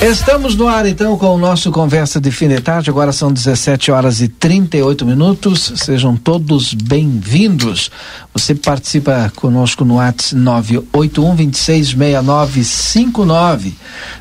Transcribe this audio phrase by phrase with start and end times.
[0.00, 2.88] Estamos no ar então com o nosso Conversa de Fim de Tarde.
[2.88, 5.72] Agora são 17 horas e 38 minutos.
[5.74, 7.90] Sejam todos bem-vindos.
[8.32, 13.74] Você participa conosco no WhatsApp 981 266959.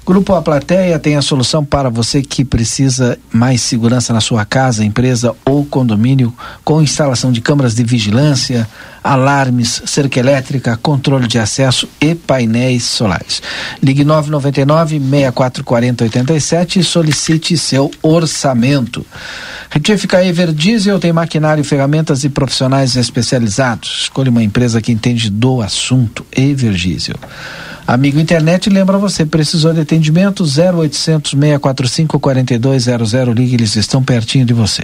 [0.04, 4.84] Grupo A Plateia tem a solução para você que precisa mais segurança na sua casa,
[4.84, 6.34] empresa ou condomínio,
[6.66, 8.68] com instalação de câmeras de vigilância
[9.04, 13.42] alarmes, cerca elétrica, controle de acesso e painéis solares.
[13.82, 19.06] Ligue 999 6440 87 e solicite seu orçamento.
[19.70, 24.04] Retifica Ever Diesel tem maquinário, ferramentas e profissionais especializados.
[24.04, 26.26] Escolha uma empresa que entende do assunto.
[26.36, 27.18] Ever Diesel.
[27.88, 34.54] Amigo internet, lembra você, precisou de atendimento 0800 645 4200, ligue, eles estão pertinho de
[34.54, 34.84] você.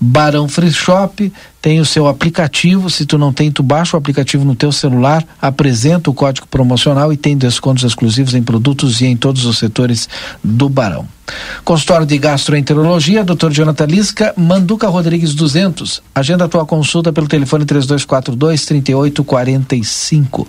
[0.00, 4.44] Barão Free Shop tem o seu aplicativo, se tu não tem, tu baixa o aplicativo
[4.44, 9.16] no teu celular, apresenta o código promocional e tem descontos exclusivos em produtos e em
[9.16, 10.08] todos os setores
[10.42, 11.08] do Barão.
[11.64, 13.50] Consultório de Gastroenterologia, Dr.
[13.50, 16.02] Jonathan Lisca, Manduca Rodrigues 200.
[16.14, 20.46] Agenda a tua consulta pelo telefone 3242 3845.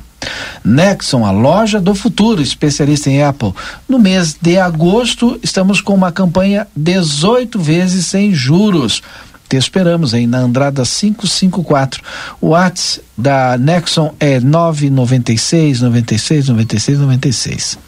[0.63, 3.53] Nexon, a loja do futuro, especialista em Apple.
[3.87, 9.01] No mês de agosto, estamos com uma campanha 18 vezes sem juros.
[9.47, 12.01] Te esperamos aí na Andrada 554.
[12.41, 17.84] O WhatsApp da Nexon é 996 96 96 96.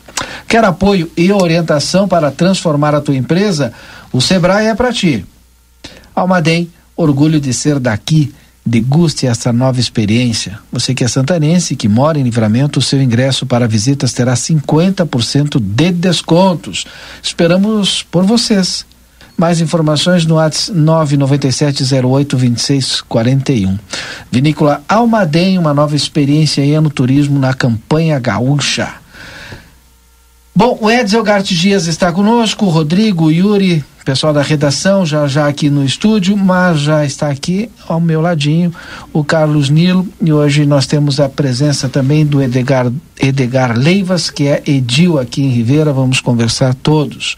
[0.47, 3.73] Quer apoio e orientação para transformar a tua empresa?
[4.11, 5.25] O Sebrae é para ti.
[6.15, 8.33] Almaden, orgulho de ser daqui.
[8.65, 10.59] Deguste essa nova experiência.
[10.71, 15.59] Você que é santanense que mora em Livramento, o seu ingresso para visitas terá 50%
[15.59, 16.85] de descontos.
[17.23, 18.85] Esperamos por vocês.
[19.37, 23.79] Mais informações no WhatsApp 997082641.
[24.31, 28.95] Vinícola Almaden, uma nova experiência em ano turismo na campanha gaúcha.
[30.57, 35.47] Bom, o Edsel Gart Dias está conosco, o Rodrigo, Yuri, pessoal da redação, já já
[35.47, 38.73] aqui no estúdio, mas já está aqui ao meu ladinho
[39.13, 42.91] o Carlos Nilo e hoje nós temos a presença também do Edgar,
[43.21, 47.35] Edgar Leivas, que é Edil aqui em Ribeira, vamos conversar todos.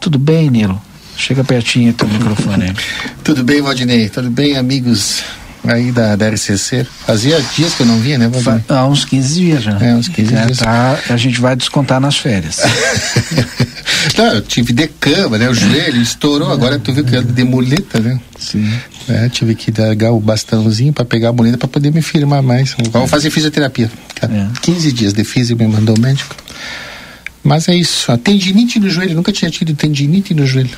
[0.00, 0.80] Tudo bem, Nilo?
[1.14, 2.72] Chega pertinho do microfone.
[3.22, 4.08] Tudo bem, Valdinei?
[4.08, 5.22] Tudo bem, amigos
[5.68, 6.86] aí da, da RCC.
[7.06, 8.64] Fazia dias que eu não via, né, Valdinei?
[8.68, 9.78] Há uns 15 dias já.
[9.78, 10.58] É, uns 15 é, dias.
[10.58, 12.60] Tá, a gente vai descontar nas férias.
[14.16, 15.48] não, eu tive de cama, né?
[15.48, 18.20] O joelho estourou, agora tu viu que é de muleta, né?
[18.38, 18.72] Sim.
[19.08, 22.74] É, tive que largar o bastãozinho para pegar a muleta para poder me firmar mais.
[22.90, 23.90] Vamos fazer fisioterapia.
[24.14, 24.48] Cara, é.
[24.60, 26.34] 15 dias de físico me mandou o médico.
[27.42, 28.10] Mas é isso.
[28.10, 30.76] A tendinite no joelho, nunca tinha tido tendinite no joelho.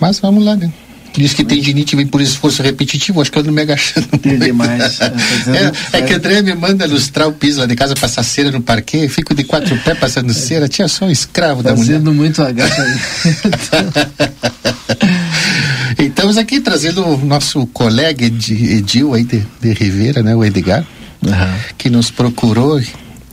[0.00, 0.72] Mas vamos lá, né?
[1.14, 4.06] Diz que tendinite vem por esforço repetitivo, acho que eu não me agachando.
[4.18, 4.98] Tem demais.
[5.92, 8.50] é, é que o André me manda ilustrar o piso lá de casa, passar cera
[8.50, 11.92] no parquê, fico de quatro pés passando cera, tinha só um escravo Fazendo da mulher.
[11.94, 12.86] Fazendo muito agacha
[15.98, 20.84] Estamos aqui trazendo o nosso colega Edil aí de, de Rivera, né, o Edgar,
[21.22, 21.58] uhum.
[21.78, 22.80] que nos procurou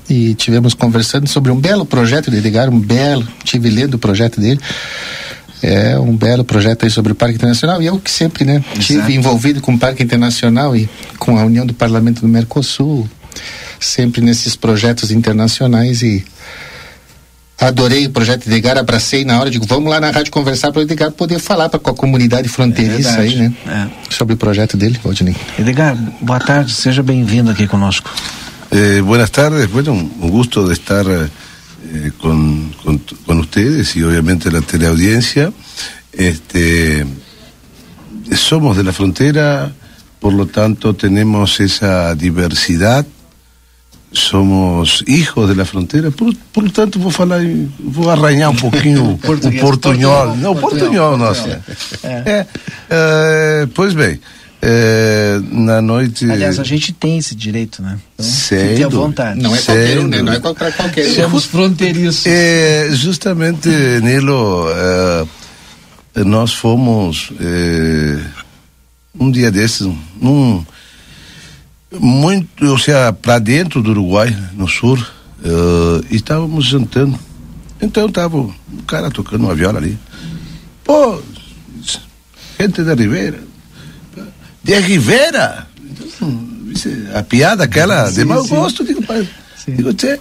[0.09, 4.39] e tivemos conversando sobre um belo projeto do Edgar, um belo, tive lendo o projeto
[4.39, 4.59] dele
[5.63, 8.79] é um belo projeto aí sobre o Parque Internacional e eu que sempre, né, Exato.
[8.81, 13.09] tive envolvido com o Parque Internacional e com a União do Parlamento do Mercosul,
[13.79, 16.25] sempre nesses projetos internacionais e
[17.57, 20.83] adorei o projeto Edgar, abracei na hora, digo, vamos lá na rádio conversar para o
[20.83, 24.13] Edgar poder falar com a comunidade fronteiriça é aí, né, é.
[24.13, 25.35] sobre o projeto dele, Valdinei.
[25.57, 28.11] Edgar, boa tarde, seja bem-vindo aqui conosco.
[28.69, 31.05] Eh, buenas tardes, bueno, un gusto de estar
[31.85, 35.51] eh, con, con, con, ustedes y obviamente la teleaudiencia.
[36.11, 37.05] Este,
[38.35, 39.71] somos de la frontera,
[40.19, 43.05] por lo tanto tenemos esa diversidad,
[44.11, 47.41] somos hijos de la frontera, por, por lo tanto vou falar,
[47.79, 49.17] vou arranhar um pouquinho o
[49.59, 50.35] portunhol.
[50.37, 51.61] Não, portunhol, nossa.
[52.03, 52.45] É,
[52.89, 54.19] é, pois bem,
[54.65, 56.29] é, na noite.
[56.29, 57.99] Aliás, a gente tem esse direito, né?
[58.13, 59.41] Então, Sendo, fique à vontade.
[59.41, 60.21] Não é qualquer um, né?
[60.21, 61.15] Não é para qualquer um.
[61.15, 62.25] Somos fronteiriços.
[62.25, 63.67] É, justamente,
[64.01, 64.65] Nilo,
[66.15, 68.19] é, nós fomos eh,
[69.19, 69.87] um dia desses,
[70.21, 70.63] num
[71.99, 77.19] muito, ou seja, para dentro do Uruguai, no sul, uh, e estávamos jantando.
[77.79, 78.53] Então tava o
[78.87, 79.97] cara tocando uma viola ali.
[80.83, 81.21] Pô,
[82.59, 83.52] gente da Ribeira.
[84.63, 85.67] De Rivera?
[85.91, 86.53] Então,
[87.13, 89.27] a piada aquela sim, de mau gosto, digo, pai,
[89.67, 90.19] digo, tchê,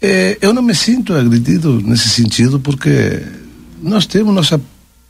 [0.00, 3.22] é, eu não me sinto agredido nesse sentido porque
[3.82, 4.60] nós temos nossa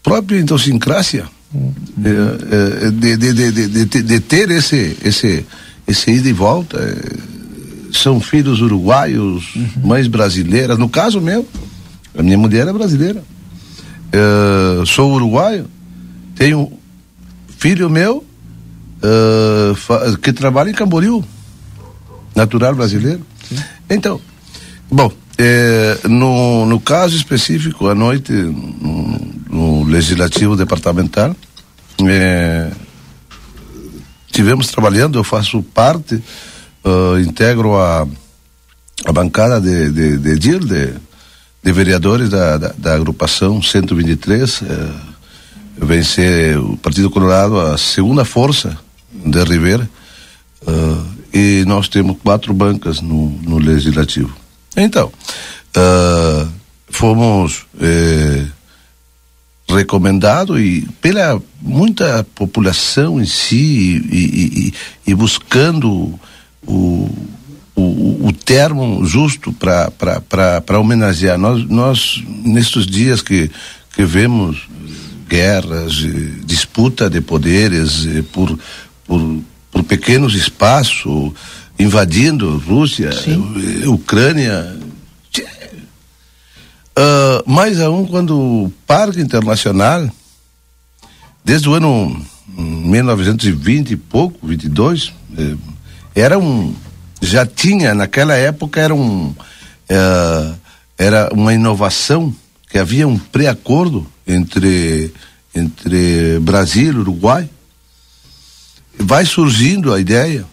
[0.03, 1.73] própria idiosincrásia uhum.
[2.05, 5.47] é, de, de, de, de, de, ter esse, esse,
[5.87, 6.79] esse ida e volta.
[7.93, 9.69] são filhos uruguaios, uhum.
[9.85, 10.77] mães brasileiras.
[10.77, 11.49] No caso meu,
[12.17, 13.23] a minha mulher é brasileira.
[14.87, 15.67] sou uruguaio,
[16.37, 16.71] tenho
[17.65, 18.23] filho meu
[19.03, 21.25] uh, que trabalha em Camboriú,
[22.35, 23.23] natural brasileiro.
[23.49, 23.57] Sim.
[23.89, 24.21] Então,
[24.91, 29.19] bom, é, no, no caso específico, à noite, no,
[29.49, 31.35] no Legislativo Departamental,
[32.07, 32.71] é,
[34.31, 36.17] tivemos trabalhando, eu faço parte,
[36.85, 38.07] uh, integro a,
[39.07, 40.93] a bancada de, de, de DIR, de,
[41.63, 45.14] de vereadores da, da, da agrupação 123, é,
[45.77, 48.79] vem ser o Partido Colorado a segunda força
[49.13, 49.89] de Rivera,
[50.63, 54.35] uh, e nós temos quatro bancas no, no Legislativo.
[54.77, 55.13] Então,
[55.77, 56.49] uh,
[56.89, 58.47] fomos eh,
[59.69, 64.73] recomendados e pela muita população em si e,
[65.07, 66.19] e, e buscando
[66.67, 67.11] o,
[67.75, 71.37] o, o, termo justo para homenagear.
[71.37, 73.51] Nós, nós, nestes dias que,
[73.95, 74.69] que vemos
[75.29, 75.95] guerras,
[76.45, 78.59] disputa de poderes por
[79.07, 79.41] por,
[79.71, 81.33] por pequenos espaços,
[81.79, 83.87] invadindo Rússia, Sim.
[83.87, 84.77] Ucrânia.
[86.97, 90.09] Uh, mais aún quando o Parque Internacional,
[91.45, 92.25] desde o ano
[92.57, 95.57] 1920 e pouco, 22, eh,
[96.15, 96.73] era um.
[97.21, 99.35] Já tinha, naquela época, era um.
[99.91, 100.55] Uh,
[100.97, 102.33] era uma inovação,
[102.71, 105.13] que havia um pré-acordo entre,
[105.55, 107.49] entre Brasil e Uruguai,
[108.99, 110.45] vai surgindo a ideia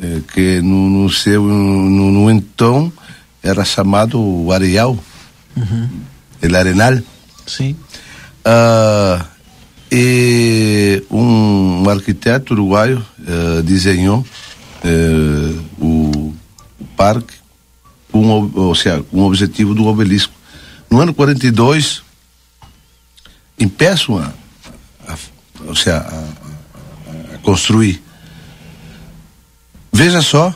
[0.00, 2.92] é, que no, no seu no, no, então
[3.42, 4.98] era chamado o areal
[5.56, 5.88] uhum.
[6.40, 7.02] el arenal.
[7.46, 7.76] Sim.
[8.46, 9.22] Uh,
[9.90, 14.24] e um, arquiteto uruguaio uh, desenhou
[15.78, 16.34] o,
[16.80, 17.34] o, parque
[18.10, 20.32] com ou seja, um objetivo do obelisco.
[20.90, 22.02] No ano 42
[23.62, 24.32] impeçam a,
[25.08, 25.16] a,
[25.66, 28.02] ou seja, a, construir.
[29.92, 30.54] Veja só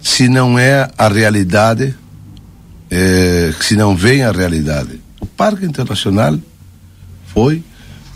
[0.00, 1.94] se não é a realidade,
[2.90, 5.00] é, se não vem a realidade.
[5.20, 6.38] O Parque Internacional
[7.26, 7.62] foi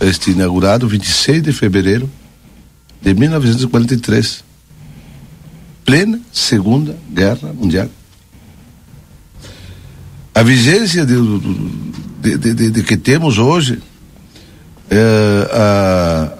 [0.01, 2.11] este, inaugurado 26 de fevereiro
[3.01, 4.45] de 1943,
[5.85, 7.89] plena Segunda Guerra Mundial.
[10.35, 11.15] A vigência de,
[12.21, 13.83] de, de, de que temos hoje,
[14.95, 16.39] é, a,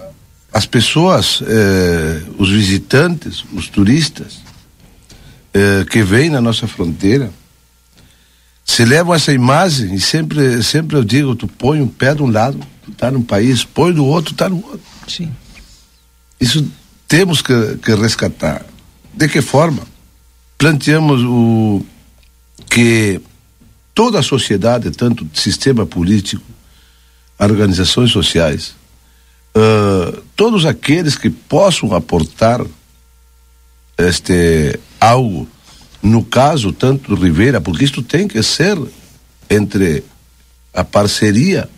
[0.53, 4.41] as pessoas, eh, os visitantes, os turistas
[5.51, 7.31] eh, que vêm na nossa fronteira,
[8.63, 12.29] se levam essa imagem e sempre, sempre eu digo, tu põe um pé de um
[12.29, 14.81] lado, tu tá num país, põe do outro, tá no outro.
[15.07, 15.33] Sim.
[16.39, 16.71] Isso
[17.07, 18.63] temos que, que resgatar.
[19.11, 19.81] De que forma?
[20.59, 21.83] Planteamos o
[22.69, 23.19] que
[23.95, 26.52] toda a sociedade, tanto sistema político,
[27.39, 28.75] organizações sociais,
[29.55, 32.61] uh, todos aqueles que possam aportar
[33.97, 35.47] este algo,
[36.01, 38.77] no caso tanto do Rivera, porque isto tem que ser
[39.49, 40.03] entre
[40.73, 41.69] a parceria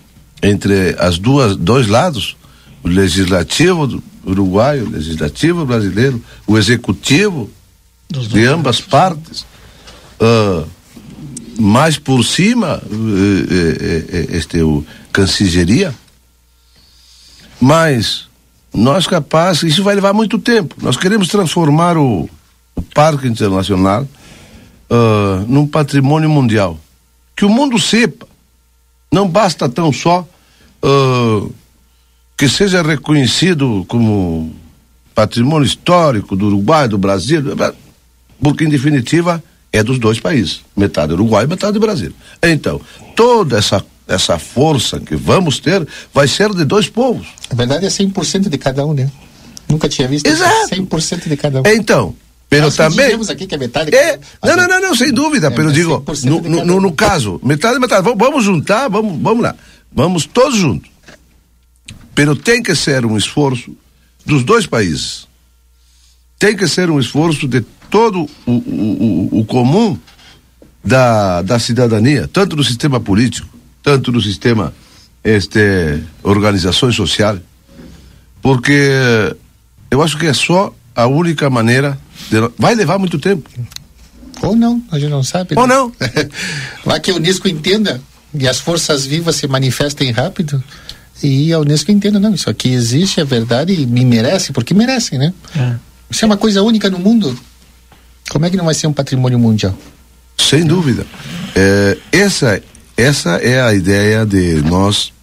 [0.41, 2.37] entre as duas dois lados,
[2.83, 7.49] o legislativo uruguaio, o legislativo brasileiro, o executivo
[8.09, 9.45] de ambas partes.
[10.19, 10.67] Uh,
[11.59, 15.93] mais por cima, uh, este o Cancilleria,
[17.59, 18.27] mas
[18.73, 20.75] nós capazes, isso vai levar muito tempo.
[20.81, 22.29] Nós queremos transformar o,
[22.75, 26.77] o Parque Internacional uh, num patrimônio mundial.
[27.35, 28.27] Que o mundo sepa.
[29.11, 30.27] Não basta tão só
[30.83, 31.53] uh,
[32.37, 34.53] que seja reconhecido como
[35.13, 37.41] patrimônio histórico do Uruguai, do Brasil,
[38.41, 39.41] porque em definitiva
[39.75, 42.13] é dos dois países, metade Uruguai e metade Brasil.
[42.41, 42.79] Então,
[43.15, 47.27] toda essa essa força que vamos ter vai ser de dois povos.
[47.49, 49.09] Na verdade é 100% de cada um, né?
[49.67, 50.75] Nunca tinha visto Exato.
[50.75, 51.63] 100% de cada um.
[51.65, 52.15] Então,
[52.49, 53.17] pero Nós também.
[53.29, 53.95] aqui que é metade.
[53.95, 57.79] É, não, não, não, não, sem dúvida, é, pero digo, no, no, no, caso, metade,
[57.79, 59.55] metade, vamos juntar, vamos, vamos lá.
[59.91, 60.89] vamos todos juntos.
[62.13, 63.75] Pero tem que ser um esforço
[64.25, 65.27] dos dois países.
[66.37, 69.97] Tem que ser um esforço de todo o, o, o, comum
[70.83, 73.47] da, da cidadania, tanto no sistema político,
[73.81, 74.73] tanto no sistema
[75.23, 77.39] este, organizações sociais,
[78.41, 79.35] porque
[79.89, 81.97] eu acho que é só a única maneira.
[82.29, 83.49] De, vai levar muito tempo.
[84.41, 85.55] Ou não, a gente não sabe.
[85.57, 85.75] Ou né?
[85.75, 85.91] não.
[86.85, 88.01] Vai que a Unesco entenda
[88.33, 90.61] e as forças vivas se manifestem rápido
[91.23, 95.17] e a Unesco entenda, não, isso aqui existe, é verdade e me merece, porque merecem,
[95.17, 95.33] né?
[95.55, 95.75] É.
[96.09, 97.37] Isso é uma coisa única no mundo.
[98.29, 99.77] Como é que não vai ser um patrimônio mundial?
[100.37, 101.05] Sem dúvida.
[101.55, 102.61] É, essa,
[102.97, 105.13] essa é a ideia de nós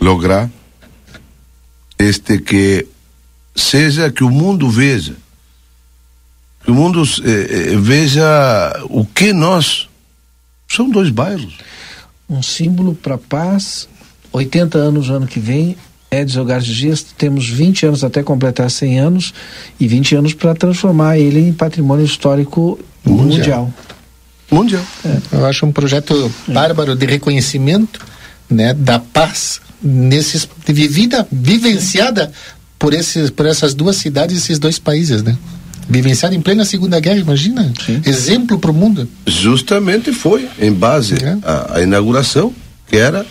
[0.00, 0.50] lograr
[1.98, 2.86] este que
[3.54, 5.16] seja que o mundo veja
[6.62, 8.24] que o mundo eh, eh, veja
[8.84, 9.88] o que nós
[10.68, 11.58] são dois bairros
[12.30, 13.88] um símbolo para paz
[14.32, 15.76] 80 anos no ano que vem
[16.10, 19.34] Edson Garcia Dias temos 20 anos até completar 100 anos
[19.78, 23.72] e 20 anos para transformar ele em patrimônio histórico mundial.
[24.50, 24.82] Mundial.
[24.82, 24.84] mundial.
[25.04, 25.36] É.
[25.36, 28.00] Eu acho um projeto bárbaro de reconhecimento
[28.48, 32.32] né, da paz nesses vivida, vivenciada
[32.78, 35.36] por esses, por essas duas cidades, esses dois países, né?
[35.88, 37.72] Vivenciada em plena Segunda Guerra, imagina?
[37.84, 38.02] Sim.
[38.04, 39.08] Exemplo para o mundo.
[39.26, 41.36] Justamente foi em base é.
[41.42, 42.52] à, inauguração
[42.86, 43.24] que era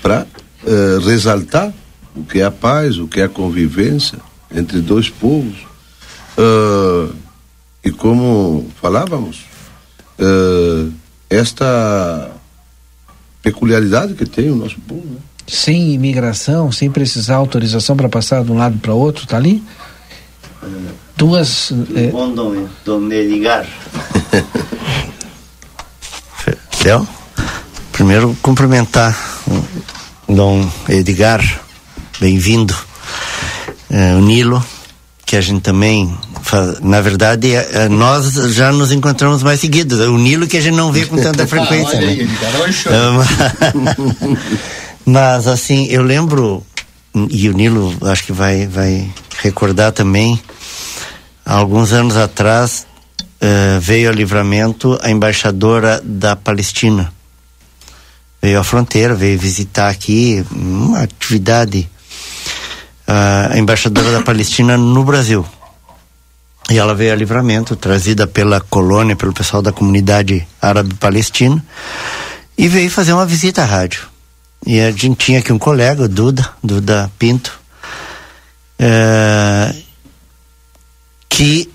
[0.00, 0.26] para uh,
[0.66, 1.72] eh, resaltar
[2.14, 4.18] o que é a paz, o que é a convivência
[4.54, 5.66] entre dois povos.
[6.38, 7.14] Uh,
[7.84, 9.44] e como falávamos,
[10.18, 10.92] uh,
[11.28, 12.30] esta
[13.42, 15.04] peculiaridade que tem o nosso povo.
[15.04, 15.18] Né?
[15.46, 19.62] Sem imigração, sem precisar autorização para passar de um lado para outro, tá ali?
[21.16, 21.70] Duas.
[21.94, 22.08] É...
[22.08, 23.66] Bom Dom, Dom Edgar.
[26.84, 27.06] Léo,
[27.92, 29.16] primeiro cumprimentar
[29.46, 31.63] o Dom Edgar,
[32.24, 32.74] bem-vindo.
[33.90, 34.64] É, o Nilo,
[35.26, 36.10] que a gente também
[36.80, 40.00] na verdade, é, é, nós já nos encontramos mais seguidos.
[40.00, 42.00] O Nilo que a gente não vê com tanta frequência.
[42.00, 42.26] né?
[45.04, 46.62] Mas assim, eu lembro,
[47.28, 49.06] e o Nilo acho que vai, vai
[49.42, 50.40] recordar também,
[51.44, 52.86] alguns anos atrás
[53.20, 57.12] uh, veio a livramento a embaixadora da Palestina.
[58.40, 61.90] Veio à fronteira, veio visitar aqui uma atividade.
[63.06, 65.46] A embaixadora da Palestina no Brasil.
[66.70, 71.62] E ela veio a livramento, trazida pela colônia, pelo pessoal da comunidade árabe palestina,
[72.56, 74.08] e veio fazer uma visita à rádio.
[74.66, 77.60] E a gente tinha aqui um colega, o Duda, Duda Pinto,
[78.78, 79.74] é,
[81.28, 81.70] que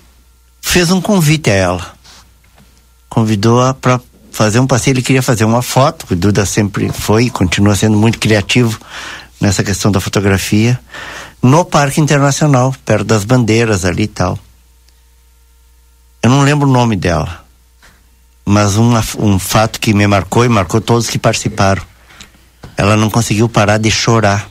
[0.60, 1.94] fez um convite a ela.
[3.08, 4.00] Convidou-a para
[4.32, 4.94] fazer um passeio.
[4.94, 8.80] Ele queria fazer uma foto, o Duda sempre foi e continua sendo muito criativo
[9.40, 10.78] nessa questão da fotografia,
[11.42, 14.38] no Parque Internacional, perto das bandeiras ali e tal.
[16.22, 17.44] Eu não lembro o nome dela,
[18.44, 21.82] mas um, um fato que me marcou e marcou todos que participaram.
[22.76, 24.50] Ela não conseguiu parar de chorar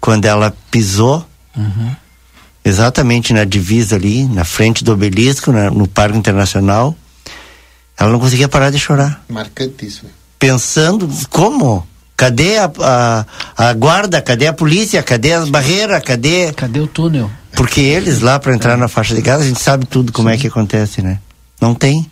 [0.00, 1.24] quando ela pisou
[1.56, 1.94] uhum.
[2.64, 6.96] exatamente na divisa ali, na frente do obelisco, na, no Parque Internacional.
[7.96, 9.24] Ela não conseguia parar de chorar.
[9.28, 10.06] Marcante isso.
[10.38, 11.86] Pensando, como?
[12.18, 14.20] Cadê a, a, a, guarda?
[14.20, 15.00] Cadê a polícia?
[15.04, 16.02] Cadê as barreiras?
[16.02, 16.52] Cadê.
[16.52, 17.30] Cadê o túnel?
[17.52, 20.34] Porque eles lá para entrar na faixa de gás, a gente sabe tudo como Sim.
[20.34, 21.20] é que acontece, né?
[21.60, 22.10] Não tem.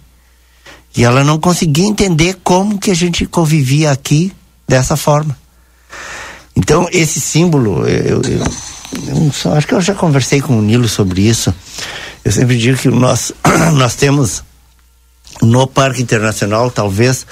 [0.97, 4.33] E ela não conseguia entender como que a gente convivia aqui
[4.69, 5.37] dessa forma.
[6.55, 8.45] Então, esse símbolo, eu, eu,
[9.09, 11.53] eu só, acho que eu já conversei com o Nilo sobre isso.
[12.25, 13.33] Eu sempre digo que nós,
[13.75, 14.45] nós temos
[15.43, 17.27] no Parque Internacional, talvez,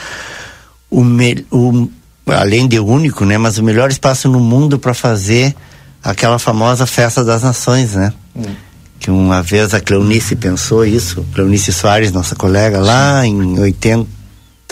[0.90, 1.88] o, me, o
[2.26, 3.36] além de único, né?
[3.36, 5.54] Mas o melhor espaço no mundo para fazer
[6.02, 8.12] aquela famosa festa das nações, né?
[8.34, 8.54] Hum.
[8.98, 13.28] Que uma vez a Cleonice pensou isso, Cleonice Soares, nossa colega, lá Sim.
[13.28, 14.08] em 80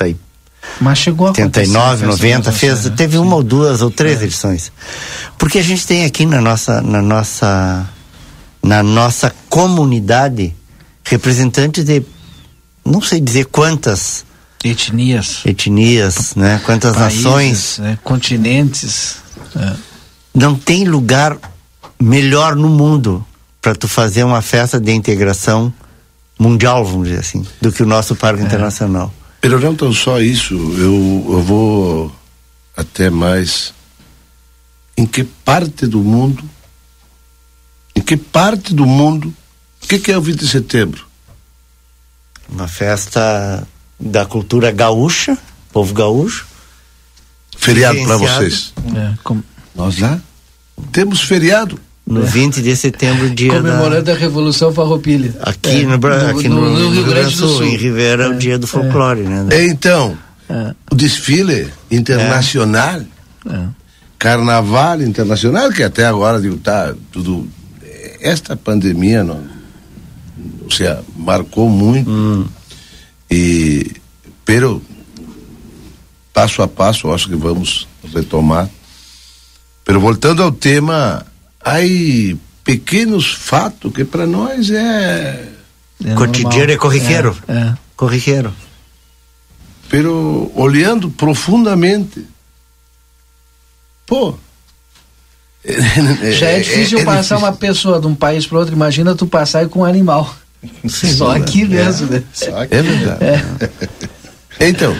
[0.09, 0.17] e
[0.81, 2.95] mas chegou a 89, 90, fez, né?
[2.97, 3.23] teve Sim.
[3.23, 4.25] uma ou duas ou três é.
[4.25, 4.73] edições.
[5.37, 7.89] Porque a gente tem aqui na nossa, na nossa,
[8.63, 10.55] na nossa comunidade
[11.05, 12.03] representantes de,
[12.85, 14.25] não sei dizer quantas
[14.64, 16.61] etnias, etnias, né?
[16.64, 17.99] Quantas Países, nações, né?
[18.02, 19.16] continentes.
[19.57, 19.76] É.
[20.35, 21.38] Não tem lugar
[22.00, 23.25] melhor no mundo
[23.61, 25.73] para tu fazer uma festa de integração
[26.38, 28.45] mundial, vamos dizer assim, do que o nosso Parque é.
[28.47, 29.12] Internacional.
[29.40, 32.14] Pero não tão só isso, eu, eu vou
[32.76, 33.75] até mais.
[34.97, 36.45] Em que parte do mundo,
[37.95, 39.35] em que parte do mundo,
[39.83, 41.07] o que, que é o 20 de setembro?
[42.49, 43.66] Uma festa
[43.99, 45.37] da cultura gaúcha,
[45.73, 46.47] povo gaúcho.
[47.57, 48.73] feriado para vocês.
[48.95, 49.41] É, com-
[49.75, 50.19] Nós lá
[50.91, 51.79] temos feriado.
[52.05, 54.13] No 20 de setembro, dia comemorando da...
[54.13, 55.37] a Revolução Farroupilha.
[55.41, 58.59] Aqui, É, no, Bra- aqui no, Rio Grande do Sul, em Rivera, é o dia
[58.59, 59.47] do folclore, né?
[59.67, 60.19] Então,
[60.51, 60.75] É.
[60.91, 63.01] o desfile internacional,
[63.49, 63.61] É.
[64.19, 67.49] carnaval internacional, que até agora digo, tá tudo.
[68.21, 69.45] Esta pandemia não,
[70.65, 72.11] ou seja, marcou muito.
[73.33, 73.91] E,
[74.45, 74.83] pero,
[76.35, 78.69] passo a passo, acho que vamos retomar.
[79.87, 81.25] Pero voltando ao tema,
[81.65, 81.77] há
[82.62, 85.49] pequenos fatos que para nós é
[86.05, 87.37] É Cotidiano é corriqueiro.
[87.49, 87.75] É, é.
[87.97, 88.53] Corriqueiro.
[89.89, 92.27] pero olhando profundamente,
[94.07, 94.35] pô.
[96.33, 98.75] Já é difícil é passar uma pessoa de um país para outro.
[98.75, 100.35] Imagina tu passar com um animal.
[100.88, 102.23] Só aqui mesmo, né?
[102.33, 103.45] Só que É verdade.
[104.61, 104.97] Então,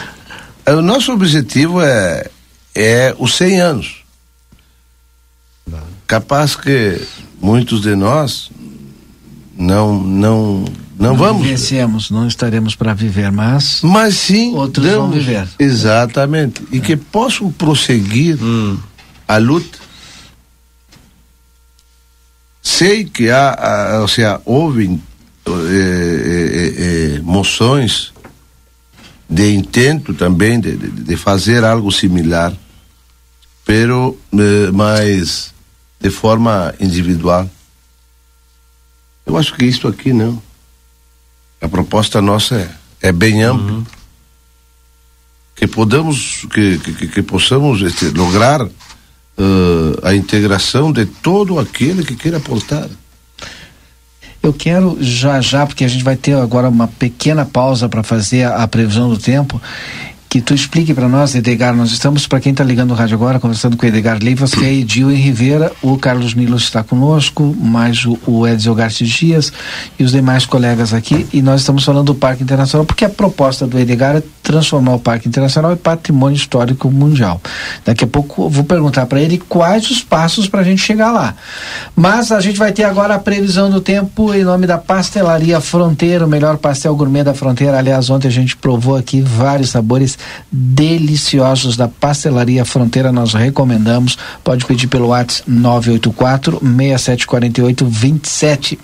[0.66, 2.26] o nosso objetivo é,
[2.75, 4.02] é os 100 anos.
[6.07, 7.00] Capaz que
[7.40, 8.50] muitos de nós
[9.57, 10.64] não não
[10.99, 15.49] não vamos, Vivenciamos, não estaremos para viver, mas mas sim Outros vão damos- viver.
[15.59, 16.62] Exatamente.
[16.71, 18.37] E que possam prosseguir
[19.26, 19.78] a luta.
[22.61, 23.52] Sei que há,
[23.97, 25.00] há ou seja, houve
[25.47, 26.75] eh,
[27.17, 28.13] eh, moções
[29.29, 32.53] de intento também de, de, de fazer algo similar,
[33.65, 34.19] pero
[34.73, 35.53] mas
[36.01, 37.49] de forma individual.
[39.25, 40.43] Eu acho que isso aqui não.
[41.61, 43.83] A proposta nossa é, é bem ampla.
[45.55, 48.71] Que podamos, que, que, que- possamos este, lograr eh,
[50.03, 52.89] a integração de todo aquele que queira aportar.
[54.43, 58.43] Eu quero já já, porque a gente vai ter agora uma pequena pausa para fazer
[58.45, 59.61] a, a previsão do tempo,
[60.33, 63.38] que tu explique para nós, Edgar, nós estamos, para quem está ligando o rádio agora,
[63.38, 67.55] conversando com o Edgar Leivas, que é Edil em Rivera, o Carlos Nilo está conosco,
[67.61, 69.53] mais o, o Edsel Garcia Dias
[69.99, 73.66] e os demais colegas aqui, e nós estamos falando do Parque Internacional, porque a proposta
[73.66, 77.38] do Edgar é transformar o Parque Internacional em patrimônio histórico mundial.
[77.85, 81.12] Daqui a pouco eu vou perguntar para ele quais os passos para a gente chegar
[81.12, 81.35] lá.
[81.95, 86.25] Mas a gente vai ter agora a previsão do tempo em nome da Pastelaria Fronteira,
[86.25, 87.77] o melhor pastel gourmet da fronteira.
[87.77, 94.19] Aliás, ontem a gente provou aqui vários sabores deliciosos da Pastelaria Fronteira, nós recomendamos.
[94.45, 98.79] Pode pedir pelo WhatsApp 984 6748 27.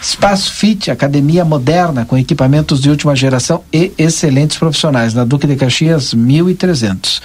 [0.00, 5.14] Espaço Fit, academia moderna com equipamentos de última geração e excelentes profissionais.
[5.14, 7.22] Na Duque de Caxias, 1300.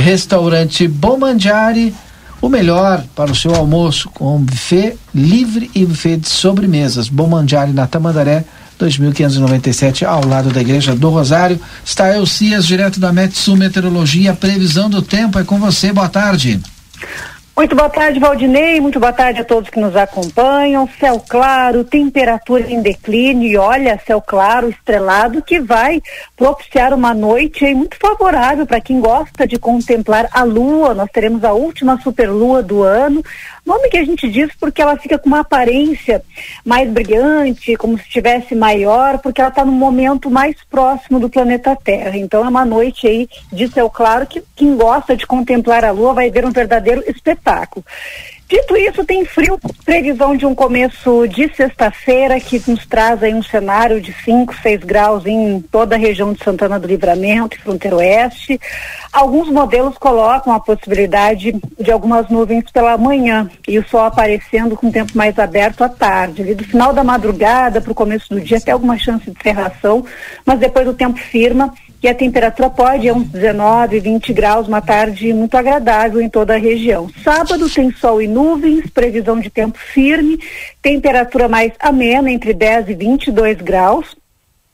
[0.00, 1.94] Restaurante Bomandiari,
[2.40, 7.08] o melhor para o seu almoço, com buffet livre e buffet de sobremesas.
[7.08, 8.44] Bomandiari na Tamandaré,
[8.78, 11.60] 2597, ao lado da Igreja do Rosário.
[11.84, 14.32] Está Elcias, direto da Metsul Meteorologia.
[14.32, 15.92] Previsão do tempo é com você.
[15.92, 16.58] Boa tarde.
[17.60, 18.80] Muito boa tarde, Valdinei.
[18.80, 20.88] Muito boa tarde a todos que nos acompanham.
[20.98, 26.00] Céu claro, temperatura em declínio e olha, céu claro, estrelado, que vai
[26.34, 30.94] propiciar uma noite aí muito favorável para quem gosta de contemplar a lua.
[30.94, 33.22] Nós teremos a última superlua do ano.
[33.70, 36.24] Nome que a gente diz porque ela fica com uma aparência
[36.64, 41.76] mais brilhante, como se estivesse maior, porque ela está no momento mais próximo do planeta
[41.76, 42.16] Terra.
[42.16, 46.12] Então é uma noite aí de céu claro que quem gosta de contemplar a lua
[46.12, 47.84] vai ver um verdadeiro espetáculo.
[48.50, 53.44] Dito isso, tem frio, previsão de um começo de sexta-feira que nos traz aí um
[53.44, 57.98] cenário de 5, 6 graus em toda a região de Santana do Livramento e fronteira
[57.98, 58.60] oeste.
[59.12, 64.88] Alguns modelos colocam a possibilidade de algumas nuvens pela manhã e o sol aparecendo com
[64.88, 66.42] o tempo mais aberto à tarde.
[66.42, 70.04] Ali do final da madrugada para o começo do dia até alguma chance de cerração,
[70.44, 74.80] mas depois o tempo firma e a temperatura pode ir uns 19, 20 graus, uma
[74.80, 77.10] tarde muito agradável em toda a região.
[77.22, 80.38] Sábado tem sol e nuvens, previsão de tempo firme,
[80.80, 84.19] temperatura mais amena, entre 10 e 22 graus.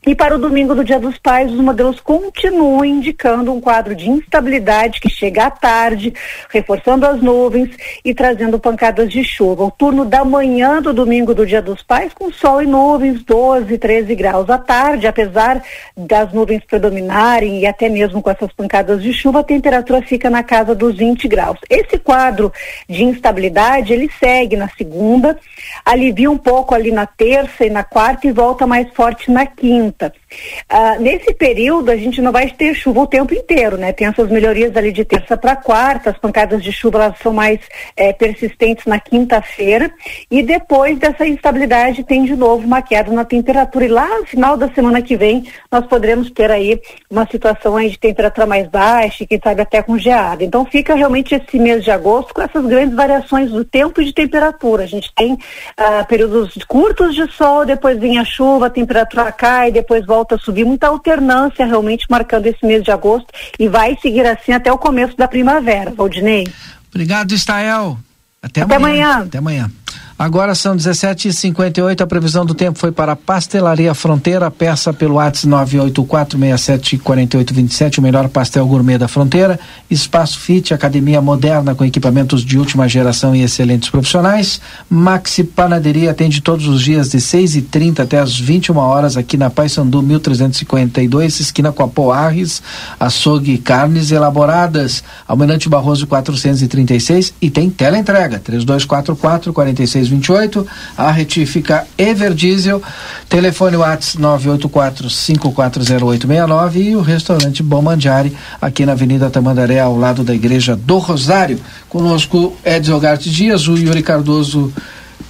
[0.07, 4.09] E para o domingo do Dia dos Pais, os modelos continuam indicando um quadro de
[4.09, 6.13] instabilidade que chega à tarde,
[6.49, 9.65] reforçando as nuvens e trazendo pancadas de chuva.
[9.65, 13.77] O turno da manhã do domingo do Dia dos Pais, com sol e nuvens, 12,
[13.77, 14.49] 13 graus.
[14.49, 15.61] À tarde, apesar
[15.97, 20.41] das nuvens predominarem e até mesmo com essas pancadas de chuva, a temperatura fica na
[20.41, 21.59] casa dos 20 graus.
[21.69, 22.49] Esse quadro
[22.87, 25.37] de instabilidade, ele segue na segunda,
[25.83, 29.96] alivia um pouco ali na terça e na quarta e volta mais forte na quinta.
[30.05, 33.91] Uh, nesse período, a gente não vai ter chuva o tempo inteiro, né?
[33.91, 37.59] Tem essas melhorias ali de terça para quarta, as pancadas de chuva elas são mais
[37.95, 39.91] é, persistentes na quinta-feira,
[40.29, 43.85] e depois dessa instabilidade tem de novo uma queda na temperatura.
[43.85, 46.79] E lá no final da semana que vem, nós poderemos ter aí
[47.09, 50.43] uma situação aí de temperatura mais baixa, quem sabe até com geada.
[50.43, 54.13] Então fica realmente esse mês de agosto com essas grandes variações do tempo e de
[54.13, 54.83] temperatura.
[54.83, 59.71] A gente tem uh, períodos curtos de sol, depois vem a chuva, a temperatura cai,
[59.77, 63.27] depois volta a subir, muita alternância realmente marcando esse mês de agosto
[63.59, 66.47] e vai seguir assim até o começo da primavera, Valdinei.
[66.89, 67.97] Obrigado, Estael.
[68.41, 69.11] Até, até amanhã.
[69.11, 69.25] amanhã.
[69.27, 69.71] Até amanhã.
[70.19, 77.99] Agora são 17h58, a previsão do tempo foi para Pastelaria Fronteira, peça pelo WhatsApp 984674827,
[77.99, 79.59] o melhor pastel gourmet da fronteira.
[79.91, 84.59] Espaço Fit, academia moderna com equipamentos de última geração e excelentes profissionais.
[84.89, 90.01] Maxi Panaderia atende todos os dias de 6h30 até as 21 horas aqui na Paysandu
[90.01, 92.63] 1352, esquina com a Poarres,
[92.99, 95.03] açougue e carnes elaboradas.
[95.27, 100.65] Almirante Barroso 436 e tem tela entrega 3244 46 3228.
[100.97, 102.81] A retífica Everdiesel,
[103.29, 110.33] telefone WhatsApp 984-540869 e o restaurante Bom Mandiari, aqui na Avenida Tamandaré, ao lado da
[110.33, 111.59] Igreja do Rosário.
[111.89, 114.73] Conosco Edson Ogarte Dias, o Yuri Cardoso.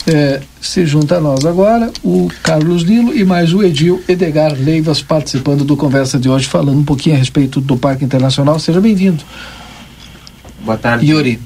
[0.06, 5.02] Eh, se junta a nós agora, o Carlos Nilo e mais o Edil Edgar Leivas
[5.02, 8.58] participando do Conversa de hoje, falando um pouquinho a respeito do Parque Internacional.
[8.58, 9.22] Seja bem-vindo.
[10.64, 11.06] Boa tarde.
[11.06, 11.42] Yuri.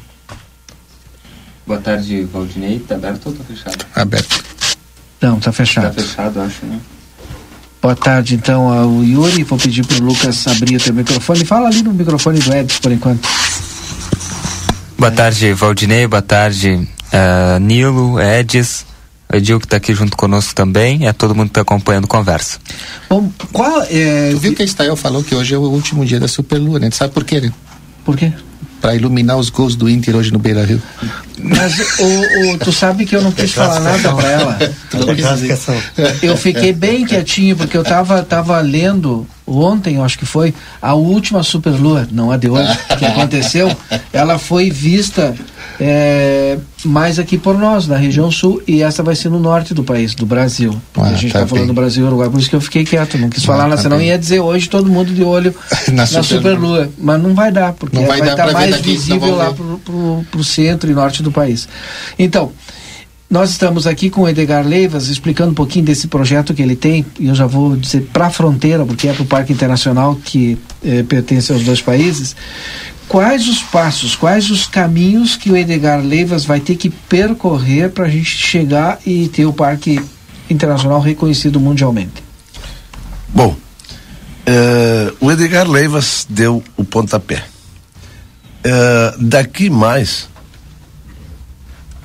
[1.71, 2.79] Boa tarde, Valdinei.
[2.79, 3.85] Tá aberto ou tá fechado?
[3.95, 4.43] Aberto.
[5.21, 5.85] Não, tá fechado.
[5.85, 6.77] Tá fechado, acho, né?
[7.81, 9.45] Boa tarde, então, ao Yuri.
[9.45, 11.45] Vou pedir pro Lucas abrir o teu microfone.
[11.45, 13.25] Fala ali no microfone do Edson, por enquanto.
[14.99, 16.05] Boa tarde, Valdinei.
[16.07, 18.85] Boa tarde, uh, Nilo, Edis.
[19.31, 22.09] O Edil que está aqui junto conosco também, é todo mundo que está acompanhando a
[22.09, 22.59] conversa.
[23.09, 24.31] Bom, qual é.
[24.31, 26.89] Tu viu que a Estael falou que hoje é o último dia da Superlua, né?
[26.89, 27.53] Tu sabe por quê, né?
[28.03, 28.33] Por quê?
[28.81, 30.81] Para iluminar os gols do Inter hoje no Beira Rio.
[31.37, 34.59] Mas o, o, tu sabe que eu não quis falar nada para ela.
[36.21, 39.27] Eu fiquei bem quietinho porque eu tava, tava lendo
[39.59, 43.75] ontem, eu acho que foi, a última Superlua, não a de hoje, que aconteceu.
[44.13, 45.35] Ela foi vista
[45.79, 49.83] é, mais aqui por nós, na região sul, e essa vai ser no norte do
[49.83, 50.79] país, do Brasil.
[50.95, 52.83] Ah, a gente está tá falando do Brasil e Uruguai, por isso que eu fiquei
[52.83, 54.07] quieto, não quis ah, falar, tá senão bem.
[54.07, 55.53] ia dizer hoje todo mundo de olho
[55.89, 56.89] na, na Superlua.
[56.97, 60.25] Mas não vai dar, porque não vai, vai estar tá mais daqui, visível lá pro,
[60.29, 61.67] pro centro e norte do país.
[62.17, 62.51] Então,
[63.31, 67.05] nós estamos aqui com o Edgar Leivas explicando um pouquinho desse projeto que ele tem,
[67.17, 70.57] e eu já vou dizer para a fronteira, porque é para o Parque Internacional que
[70.83, 72.35] eh, pertence aos dois países
[73.11, 78.05] quais os passos, quais os caminhos que o Edgar Leivas vai ter que percorrer para
[78.05, 80.01] a gente chegar e ter o parque
[80.49, 82.23] internacional reconhecido mundialmente?
[83.27, 87.43] Bom, uh, o Edgar Leivas deu o pontapé.
[88.65, 90.29] Uh, daqui mais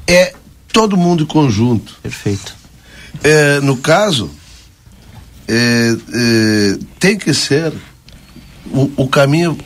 [0.09, 0.35] é
[0.77, 1.99] todo mundo em conjunto.
[2.03, 2.55] Perfeito.
[3.15, 4.31] Uh, no caso,
[7.01, 7.73] tem que ser
[8.71, 9.57] o, o caminho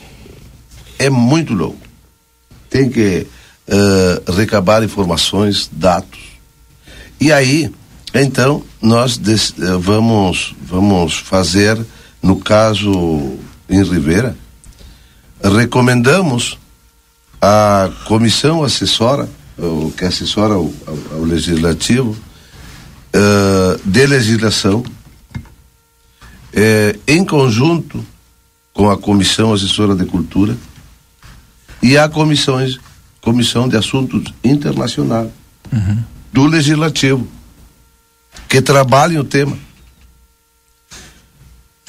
[0.97, 1.77] é muito longo.
[2.69, 3.27] Tem que
[3.67, 6.19] uh, recabar informações, dados.
[7.19, 7.69] E aí,
[8.13, 11.77] então, nós des, uh, vamos, vamos fazer,
[12.23, 13.37] no caso
[13.69, 14.33] em Rivera,
[15.43, 16.57] recomendamos
[17.41, 19.27] a comissão assessora,
[19.61, 24.83] o que assessora ao, ao, ao legislativo, uh, de legislação,
[27.07, 28.05] em conjunto
[28.73, 30.57] com a comissão assessora de cultura,
[31.81, 32.77] e há comissões,
[33.21, 35.29] comissão de assuntos internacionais
[35.71, 36.03] uhum.
[36.31, 37.27] do legislativo
[38.47, 39.57] que trabalham o tema.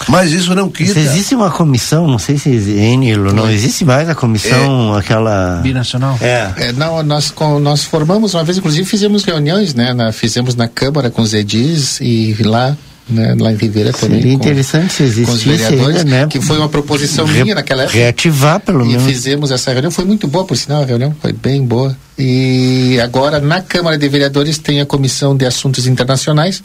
[0.09, 0.99] Mas isso não quita.
[0.99, 5.61] Existe uma comissão, não sei se Enilo, não existe mais a comissão, é, aquela.
[5.63, 6.19] Binacional?
[6.21, 6.53] É.
[6.57, 6.73] é.
[6.73, 9.93] não, nós, com, nós formamos uma vez, inclusive fizemos reuniões, né?
[9.93, 12.77] Na, fizemos na Câmara com os edis e lá
[13.09, 14.21] né, lá em Ribeira também.
[14.21, 16.27] Seria interessante se existisse com os vereadores, ainda, né?
[16.29, 17.99] que foi uma proposição Re- minha naquela época.
[17.99, 19.05] Reativar, pelo E menos.
[19.05, 21.97] fizemos essa reunião, foi muito boa, por sinal, a reunião foi bem boa.
[22.19, 26.63] E agora na Câmara de Vereadores tem a Comissão de Assuntos Internacionais,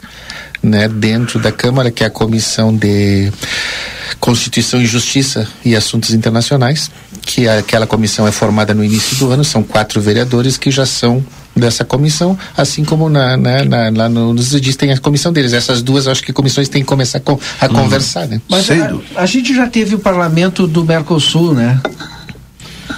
[0.62, 3.32] né, dentro da Câmara, que é a Comissão de
[4.20, 6.90] Constituição e Justiça e Assuntos Internacionais,
[7.20, 11.24] que aquela comissão é formada no início do ano, são quatro vereadores que já são
[11.56, 15.52] dessa comissão, assim como na, na, na, lá no, nos edis tem a comissão deles.
[15.52, 18.40] Essas duas, acho que comissões têm que começar com, a conversar, né?
[18.48, 21.80] Mas a, a gente já teve o parlamento do Mercosul, né?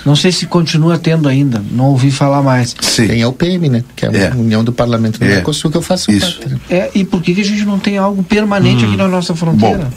[0.05, 2.75] Não sei se continua tendo ainda, não ouvi falar mais.
[2.81, 3.07] Sim.
[3.09, 3.85] Tem a UPM, né?
[3.97, 4.31] Que é a É.
[4.35, 5.29] União do Parlamento do É.
[5.29, 6.39] Mercosul, que eu faço Isso.
[6.41, 6.49] parte.
[6.55, 6.61] né?
[6.71, 9.91] É, e por que, que a gente não tem algo permanente aqui na nossa fronteira?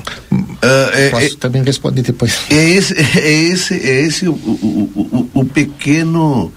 [0.62, 2.38] Ah, é- Posso é- também responder depois.
[2.50, 6.52] É esse, é esse, é esse o, o, o, o pequeno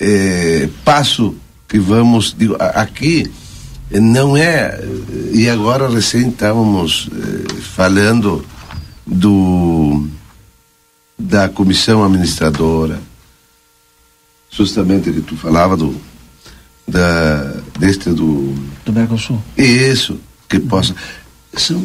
[0.00, 1.34] eh, passo
[1.68, 2.34] que vamos.
[2.36, 3.30] Digo, aqui
[3.90, 4.78] não é.
[5.32, 8.44] E agora recém estávamos eh, falando
[9.06, 10.06] do
[11.18, 13.00] da comissão administradora,
[14.50, 15.94] justamente que tu falava do
[16.86, 18.54] da deste do
[18.86, 19.42] Do Mercosul.
[19.56, 20.94] isso que possa
[21.54, 21.82] são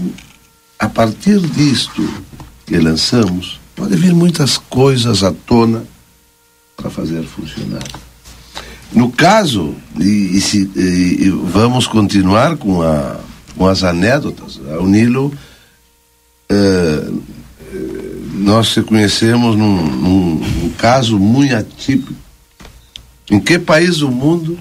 [0.79, 2.07] a partir disto
[2.65, 5.83] que lançamos pode vir muitas coisas à tona
[6.77, 7.83] para fazer funcionar
[8.93, 13.19] no caso e, e se e- e vamos continuar com a
[13.57, 15.33] com as anedotas o Nilo
[16.49, 16.55] eh,
[17.07, 17.11] eh,
[18.33, 22.13] nós se conhecemos num, num, num caso muito atípico
[23.29, 24.57] em que país do mundo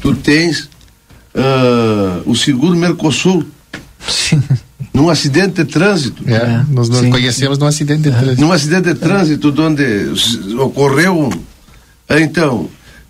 [0.00, 0.68] tu tens
[1.34, 3.44] ah, o seguro Mercosul
[4.06, 4.42] Sim.
[4.92, 6.28] num acidente de trânsito.
[6.28, 8.40] É, nós nos conhecemos num acidente de trânsito.
[8.40, 10.12] Num acidente de trânsito onde
[10.58, 11.30] ocorreu um.
[12.08, 12.68] ah, Então,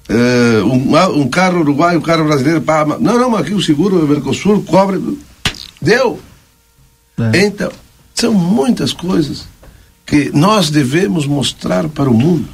[0.08, 3.62] eh, um, ah, um carro uruguaio, um carro brasileiro, pá, não, não, mas aqui o
[3.62, 5.18] seguro Mercosul cobre.
[5.80, 6.20] Deu!
[7.18, 7.44] É.
[7.44, 7.72] Então,
[8.14, 9.44] são muitas coisas
[10.06, 12.48] que nós devemos mostrar para o mundo.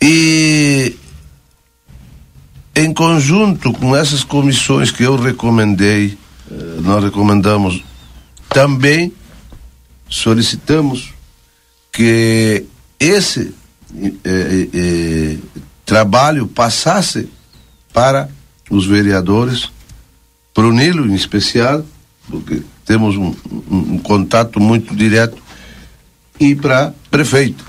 [0.00, 0.94] E
[2.74, 6.16] em conjunto com essas comissões que eu recomendei,
[6.50, 7.82] eh, nós recomendamos
[8.48, 9.12] também
[10.08, 11.12] solicitamos
[11.92, 12.64] que
[12.98, 13.54] esse
[13.94, 15.38] eh, eh, eh,
[15.84, 17.28] trabalho passasse
[17.92, 18.28] para
[18.70, 19.70] os vereadores,
[20.54, 21.84] para o Nilo em especial,
[22.28, 23.34] porque temos um,
[23.70, 25.36] um- contato muito direto,
[26.40, 27.62] e para prefeito.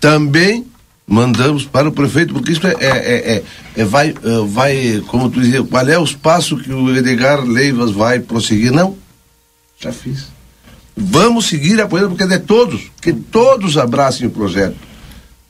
[0.00, 0.64] Também
[1.06, 3.42] mandamos para o prefeito, porque isso é, é, é- é-
[3.76, 4.14] é- vai, eh,
[4.46, 8.70] vai, como tu dizia, qual é os passos que o Edgar Leivas vai prosseguir?
[8.70, 8.96] Não,
[9.80, 10.26] já fiz.
[10.96, 14.76] Vamos seguir apoiando, porque é de todos, que todos abracem o projeto.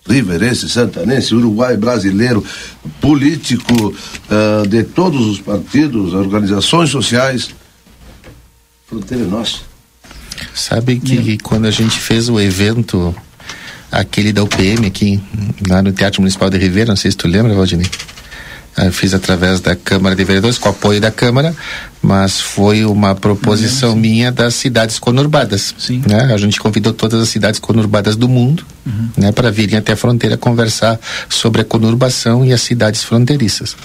[0.08, 2.42] Riverense, santanense, uruguai, brasileiro,
[3.00, 3.94] político,
[4.30, 7.50] ah, de todos os partidos, organizações sociais.
[8.90, 9.58] Fronteira é nossa.
[10.52, 13.14] Sabe que quando a gente fez o evento,
[13.90, 15.20] aquele da UPM aqui,
[15.68, 17.86] lá no Teatro Municipal de Ribeira, não sei se tu lembra, Valdinei?
[18.76, 21.54] Ah, Eu fiz através da Câmara de Vereadores, com apoio da Câmara,
[22.02, 25.72] mas foi uma proposição minha das cidades conurbadas.
[25.78, 26.02] Sim.
[26.06, 26.32] Né?
[26.32, 28.64] A gente convidou todas as cidades conurbadas do mundo
[29.16, 30.98] né, para virem até a fronteira conversar
[31.28, 33.76] sobre a conurbação e as cidades fronteiriças.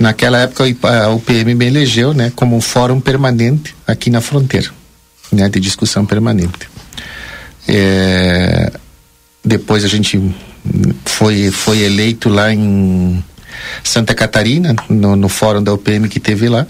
[0.00, 4.70] Naquela época a me elegeu né, como um fórum permanente aqui na fronteira,
[5.30, 6.70] né, de discussão permanente.
[7.68, 8.72] É,
[9.44, 10.34] depois a gente
[11.04, 13.22] foi, foi eleito lá em
[13.84, 16.66] Santa Catarina, no, no fórum da UPM que teve lá.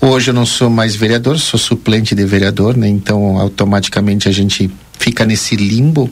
[0.00, 2.88] Hoje eu não sou mais vereador, sou suplente de vereador, né?
[2.88, 6.10] Então automaticamente a gente fica nesse limbo.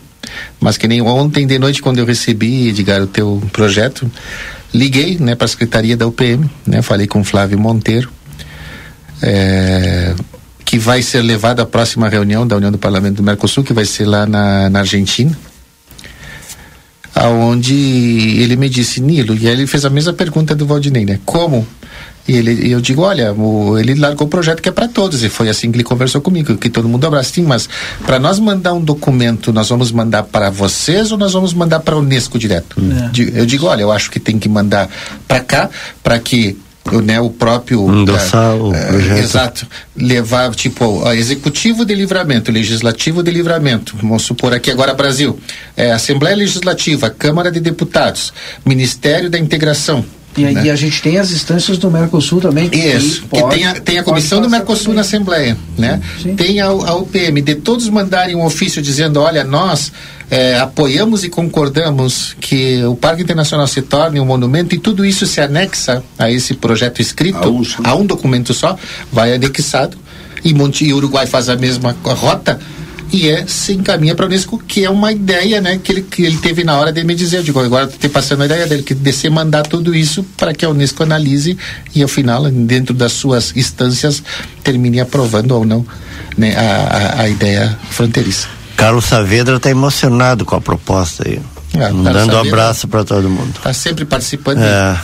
[0.61, 4.11] Mas que nem ontem de noite quando eu recebi, Edgar, o teu projeto,
[4.73, 6.83] liguei, né, para a secretaria da UPM, né?
[6.83, 8.11] Falei com o Flávio Monteiro,
[9.21, 10.15] é,
[10.65, 13.85] que vai ser levado à próxima reunião da União do Parlamento do Mercosul, que vai
[13.85, 15.37] ser lá na, na Argentina
[17.15, 21.21] aonde ele me disse, Nilo, e aí ele fez a mesma pergunta do Valdinei, né?
[21.25, 21.67] Como?
[22.27, 25.25] E ele, e eu digo, olha, o, ele largou o projeto que é para todos,
[25.25, 27.33] e foi assim que ele conversou comigo, que todo mundo abraça.
[27.33, 27.69] Sim, mas
[28.07, 31.97] para nós mandar um documento, nós vamos mandar para vocês ou nós vamos mandar para
[31.97, 32.77] a Unesco direto?
[32.81, 33.41] É.
[33.41, 34.89] Eu digo, olha, eu acho que tem que mandar
[35.27, 35.71] para cá,
[36.03, 36.57] para que
[36.91, 39.19] o, né, o próprio Endossar o eh, projeto.
[39.19, 39.67] Exato.
[39.97, 43.97] Levar, tipo, ó, executivo de livramento, legislativo de livramento.
[44.01, 45.39] Vamos supor aqui agora Brasil.
[45.77, 48.33] É, Assembleia Legislativa, Câmara de Deputados,
[48.65, 50.05] Ministério da Integração.
[50.37, 50.65] E, né?
[50.65, 52.71] e a gente tem as instâncias do Mercosul também.
[52.73, 54.95] Isso, que pode- tem a, tem a comissão do Mercosul também.
[54.97, 56.01] na Assembleia, né?
[56.23, 56.35] sim.
[56.35, 59.93] Tem a, a UPM, de todos mandarem um ofício dizendo, olha, nós
[60.31, 65.27] eh, apoiamos e concordamos que o Parque Internacional se torne um monumento e tudo isso
[65.27, 68.79] se anexa a esse projeto escrito, A um a um documento só,
[69.13, 69.99] vai anexado
[70.45, 72.59] e Monte e Uruguai faz a mesma rota
[73.13, 76.23] e é, se encaminha para a Unesco, que é uma ideia né, que, ele, que
[76.23, 77.39] ele teve na hora de me dizer.
[77.39, 80.65] Eu digo, agora estou passando a ideia dele, que descer mandar tudo isso para que
[80.65, 81.59] a Unesco analise
[81.95, 84.23] e, ao final, dentro das suas instâncias,
[84.65, 85.87] termine aprovando ou não
[86.39, 88.49] né, a, a, a ideia fronteiriça.
[88.77, 91.39] Carlos Saavedra está emocionado com a proposta aí.
[91.75, 93.53] Ah, Carlos dando um abraço para todo mundo.
[93.57, 94.63] Está sempre participando.
[94.63, 94.99] É.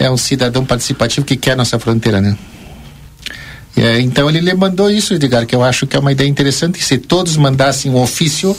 [0.00, 2.36] é um cidadão participativo que quer a nossa fronteira, né?
[3.76, 6.82] É, então ele lhe mandou isso, Edgar, que eu acho que é uma ideia interessante.
[6.82, 8.56] Se todos mandassem um ofício,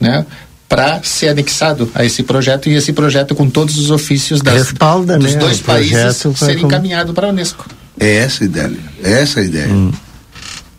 [0.00, 0.26] né,
[0.68, 5.16] para ser anexado a esse projeto e esse projeto com todos os ofícios das, Respalda,
[5.18, 7.66] dos né, dois o países com- encaminhado para a Unesco.
[7.98, 8.76] É essa a ideia.
[9.02, 9.68] É essa a ideia.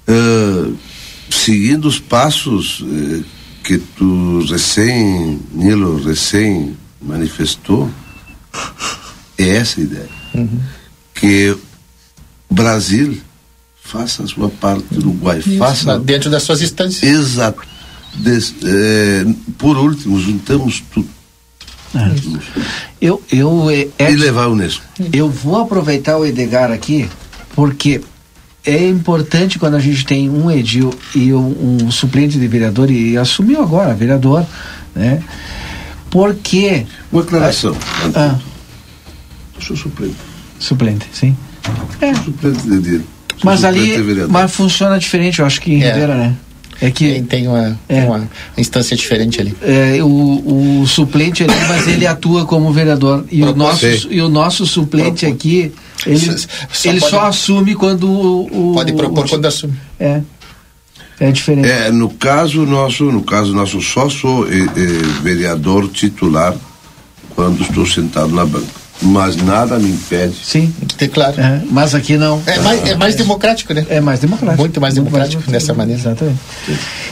[0.07, 0.71] Ah,
[1.29, 3.23] seguindo os passos eh,
[3.63, 7.89] que tu recém, Nilo, recém manifestou,
[9.37, 10.09] é essa a ideia.
[11.13, 11.55] Que
[12.49, 13.17] o Brasil
[13.91, 15.97] faça a sua parte, o Uruguai faça.
[15.99, 17.03] dentro das suas instâncias.
[17.03, 17.61] Exato.
[18.15, 19.25] Des- eh,
[19.57, 21.07] por último, juntamos tudo.
[23.01, 24.83] Eu, eu, é, E levar a Unesco.
[25.11, 27.09] eu vou aproveitar o Edgar aqui,
[27.55, 28.01] porque
[28.65, 33.17] é importante quando a gente tem um edil e um, um suplente de vereador, e
[33.17, 34.45] assumiu agora vereador,
[34.95, 35.23] né?
[36.11, 36.85] Porque.
[37.11, 37.75] Uma aclaração.
[38.15, 38.37] Ah,
[39.55, 40.15] Eu sou suplente.
[40.59, 41.35] suplente, sim.
[42.01, 43.01] É, Suplente de dia.
[43.43, 44.01] Mas ali.
[44.01, 44.29] vereador.
[44.31, 45.87] Mas funciona diferente, eu acho que em É.
[45.91, 46.35] Ribeira, né?
[46.81, 47.11] É que.
[47.11, 47.99] Tem, tem uma, É.
[48.01, 49.53] tem uma instância diferente ali.
[49.61, 53.25] É, o, o suplente ali, mas ele atua como vereador.
[53.29, 55.71] E o, nosso, e o nosso suplente Propó- aqui,
[56.05, 58.71] ele, Só- só ele pode- só assume quando o.
[58.71, 59.73] o- Pode propor o- quando assume.
[59.99, 60.21] É.
[61.19, 61.67] É diferente.
[61.67, 66.55] É, no caso nosso, no caso nosso, só sou eh, eh, vereador titular
[67.35, 68.67] quando estou sentado na banca.
[69.01, 70.35] Mas nada me impede.
[70.43, 70.73] Sim.
[70.97, 71.39] Tem, claro.
[71.39, 72.41] É, mas aqui não.
[72.45, 73.85] É mais, é mais democrático, né?
[73.89, 74.61] É mais democrático.
[74.61, 76.01] Muito mais democrático dessa maneira.
[76.01, 76.39] Exatamente.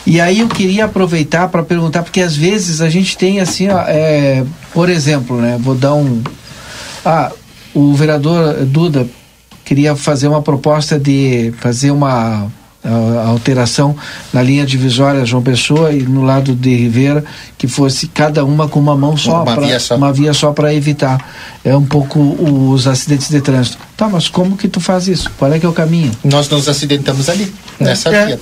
[0.05, 3.79] E aí eu queria aproveitar para perguntar, porque às vezes a gente tem assim, ó,
[3.87, 5.57] é, por exemplo, né?
[5.59, 6.21] Vou dar um.
[7.05, 7.31] Ah,
[7.73, 9.07] o vereador Duda
[9.63, 12.51] queria fazer uma proposta de fazer uma
[12.87, 13.95] ah, alteração
[14.31, 17.23] na linha divisória João Pessoa e no lado de Ribeira
[17.57, 19.95] que fosse cada uma com uma mão só, Uma pra- via só.
[19.97, 21.19] uma via só para evitar
[21.63, 23.77] é um pouco os acidentes de trânsito.
[23.97, 25.29] Tá, mas como que tu faz isso?
[25.37, 26.11] Qual é que é o caminho?
[26.23, 28.25] Nós nos acidentamos ali, nessa É.
[28.25, 28.39] via.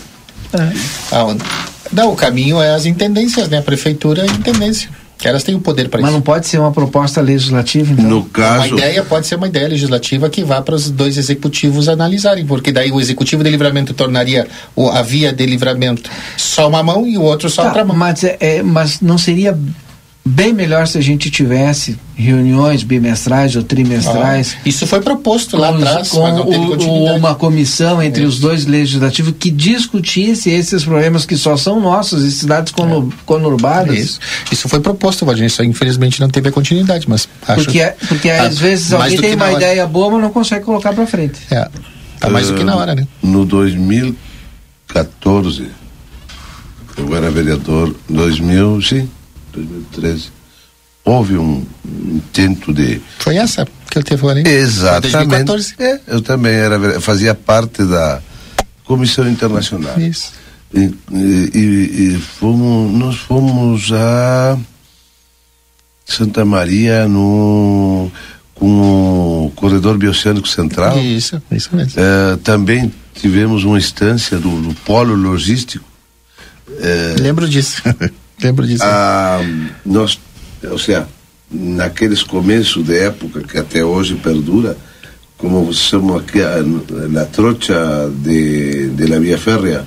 [0.53, 1.15] É.
[1.15, 1.43] Aonde?
[1.91, 3.57] Não, o caminho é as intendências, né?
[3.59, 4.89] A prefeitura e a intendência.
[5.17, 6.17] Que elas têm o poder para Mas isso.
[6.17, 8.05] não pode ser uma proposta legislativa, então?
[8.05, 11.87] No Uma caso, ideia pode ser uma ideia legislativa que vá para os dois executivos
[11.87, 16.83] analisarem, porque daí o executivo de livramento tornaria o, a via de livramento só uma
[16.83, 17.95] mão e o outro só Tá, outra mão.
[17.95, 19.57] mas, é, é, mas não seria
[20.27, 25.69] bem melhor se a gente tivesse reuniões bimestrais ou trimestrais Ah, isso foi proposto lá
[25.69, 28.29] atrás, com mas não teve o- uma comissão entre Isso.
[28.33, 33.95] os dois legislativos que discutisse esses problemas que só são nossos em cidades cono- conurbadas?
[33.95, 33.99] É.
[33.99, 34.19] Isso,
[34.51, 38.29] isso foi proposto, Valdinei, só infelizmente não teve a continuidade, mas acho Porque, é- porque
[38.31, 41.05] Ah, às vezes mais alguém do tem uma ideia boa, mas não consegue colocar para
[41.05, 41.39] frente.
[41.51, 41.69] É,
[42.19, 43.05] tá mais do que na hora, né?
[43.21, 45.67] no 2014,
[46.97, 49.07] eu era vereador, 2000, sim,
[49.55, 50.29] 2013,
[51.03, 54.45] houve um intento de Foi essa que eu teve agora, hein?
[54.47, 55.11] Exatamente.
[55.13, 55.75] 2014.
[55.79, 58.21] É, eu também era, fazia parte da
[58.83, 59.99] Comissão Internacional.
[59.99, 60.31] Isso.
[60.73, 61.51] E, e-
[62.15, 64.57] e- fomos, nós fomos a
[66.05, 68.11] Santa Maria no
[68.55, 70.97] com o corredor bioceânico central.
[70.99, 71.93] Isso, isso mesmo.
[72.01, 75.85] Eh, também tivemos uma instância do, do polo logístico.
[76.79, 77.81] Eh, Lembro disso.
[78.45, 78.83] Lembro disso.
[78.83, 79.39] a,
[79.85, 80.19] nós,
[80.69, 81.07] ou seja,
[81.51, 84.77] naqueles começos de época que até hoje perdura,
[85.37, 86.55] como somos aqui a,
[87.21, 89.83] a trocha de, de la via férrea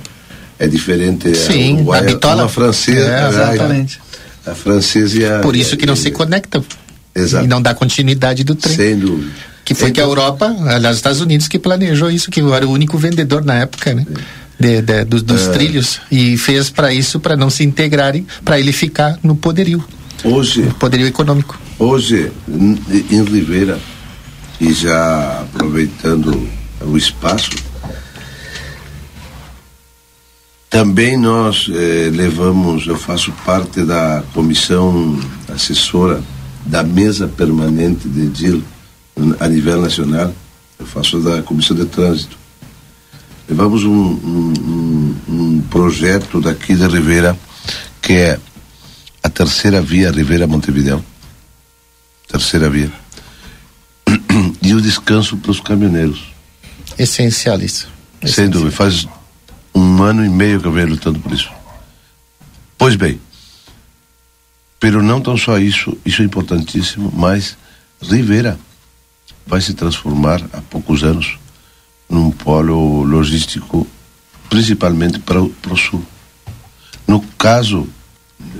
[0.57, 2.43] é diferente Sim, a uruguaia, a bitola.
[2.43, 3.99] uma francesa, É, a- exatamente.
[4.45, 6.63] A, francesa e a, Por isso que não se e- conectam.
[7.15, 7.43] Exato.
[7.45, 8.75] E não dá continuidade do trem.
[8.75, 9.31] sem dúvida.
[9.65, 12.71] Que foi que a Europa, aliás, os Estados Unidos, que planejou isso, que era o
[12.71, 14.05] único vendedor na época, né?
[14.59, 15.51] De, de- dos, dos É.
[15.51, 16.01] trilhos.
[16.11, 19.83] E fez para isso, para não se integrarem, para ele ficar no poderio,
[20.23, 21.57] Hoje, no poderio econômico.
[21.79, 23.79] Hoje, em Ribeira,
[24.59, 26.45] e já aproveitando
[26.81, 27.51] o espaço,
[30.69, 36.21] também nós eh, levamos, eu faço parte da comissão assessora
[36.65, 38.63] da mesa permanente de DIL,
[39.39, 40.33] a nível nacional,
[40.77, 42.37] eu faço da Comissão de Trânsito.
[43.49, 47.37] Levamos um, um, um, projeto daqui da Ribeira,
[47.99, 48.39] que é
[49.23, 51.03] a terceira via Ribeira-Montevideo.
[52.27, 52.91] Terceira via.
[54.61, 56.31] E o descanso para os caminhoneiros.
[56.97, 57.89] Essencial isso.
[58.23, 58.71] Sem dúvida.
[58.71, 59.07] Faz
[59.73, 61.49] um ano e meio que eu venho lutando por isso.
[62.77, 63.19] Pois bem,
[64.79, 67.57] pero não tão só isso, isso é importantíssimo, mas
[68.01, 68.59] Rivera
[69.47, 71.39] vai se transformar há poucos anos
[72.09, 73.85] num polo logístico,
[74.49, 76.03] principalmente para, o, para o sul.
[77.07, 77.87] No caso,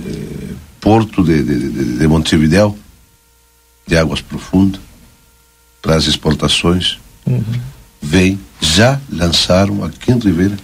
[0.05, 2.77] eh, Porto de, de, de, de Montevideo,
[3.85, 4.79] de águas profundas,
[5.81, 7.43] para as exportações, Uhum.
[8.01, 10.57] vem, já lançaram aqui em Ribeira.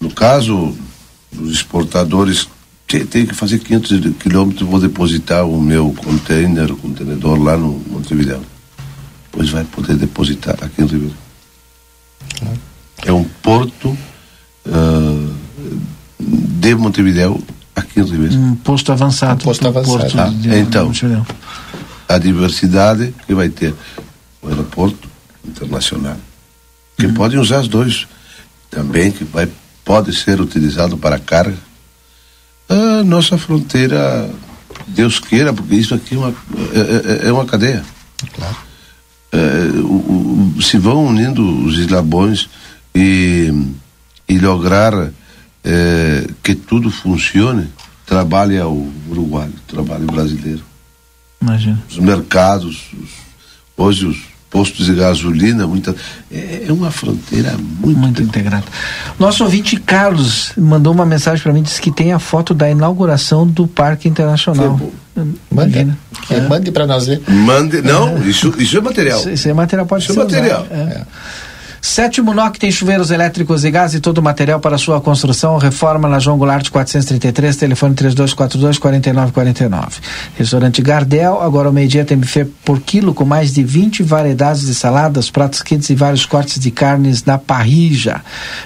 [0.00, 0.76] No caso
[1.30, 2.48] dos exportadores,
[2.86, 8.42] tem que fazer 500 quilômetros, vou depositar o meu container, o contenedor lá no Montevideo.
[9.36, 11.14] Pois vai poder depositar aqui em Ribeira.
[13.04, 13.96] É um porto
[14.66, 15.30] ah,
[16.18, 17.42] de Montevideo
[17.74, 18.34] aqui em Ribeira.
[18.34, 19.34] Um posto avançado.
[19.42, 19.98] Um posto do avançado.
[19.98, 20.86] Porto Ah, de- então.
[20.86, 21.26] Montevideo.
[22.08, 23.74] a diversidade que vai ter
[24.40, 25.06] o aeroporto
[25.46, 26.16] internacional,
[26.98, 28.06] que pode usar os dois,
[28.70, 29.46] também que vai,
[29.84, 31.58] pode ser utilizado para carga.
[32.70, 34.30] A nossa fronteira,
[34.88, 36.30] Deus queira, porque isso aqui é uma,
[36.72, 37.84] é, é- é uma cadeia.
[38.34, 38.56] Claro.
[39.32, 39.38] É,
[39.82, 42.48] o- o- se vão unindo os eslabões
[42.94, 43.52] e,
[44.28, 45.10] e lograr
[45.64, 47.68] é, que tudo funcione,
[48.06, 50.62] trabalha o uruguaio, trabalha o brasileiro
[51.42, 51.82] Imagina.
[51.90, 53.10] os mercados, os-
[53.76, 54.18] hoje os
[54.50, 55.94] postos de gasolina, muita,
[56.32, 58.64] é, é uma fronteira muito, Muito integrado.
[59.18, 63.46] Nosso ouvinte Carlos mandou uma mensagem para mim, disse que tem a foto da inauguração
[63.46, 64.80] do Parque Internacional.
[65.50, 65.92] Mande,
[66.26, 67.22] que mande para nós ver.
[67.26, 69.18] Mande, não, isso, isso é material.
[69.18, 70.66] Isso, isso é material, pode Isso é ser material.
[70.70, 71.06] usado, é.
[71.86, 75.56] Sétimo NOC tem chuveiros elétricos e gás e todo o material para sua construção.
[75.56, 79.92] Reforma na João Goulart 433, telefone 3242-4949.
[80.36, 84.74] Restaurante Gardel, agora ao meio-dia tem buffet por quilo com mais de 20 variedades de
[84.74, 88.20] saladas, pratos quentes e vários cortes de carnes na parrija.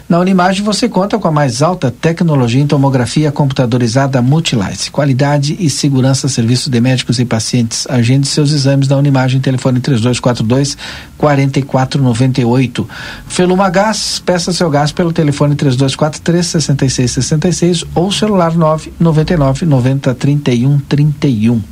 [0.08, 4.90] Na Unimagem você conta com a mais alta tecnologia em tomografia computadorizada Multilice.
[4.90, 7.86] Qualidade e segurança serviço de médicos e pacientes.
[7.86, 10.78] Agende seus exames na Unimagem, telefone 3242
[11.18, 12.88] 4498.
[13.28, 21.62] Feluma Gás, peça seu gás pelo telefone 3243 6666 ou celular 999 90 31 31.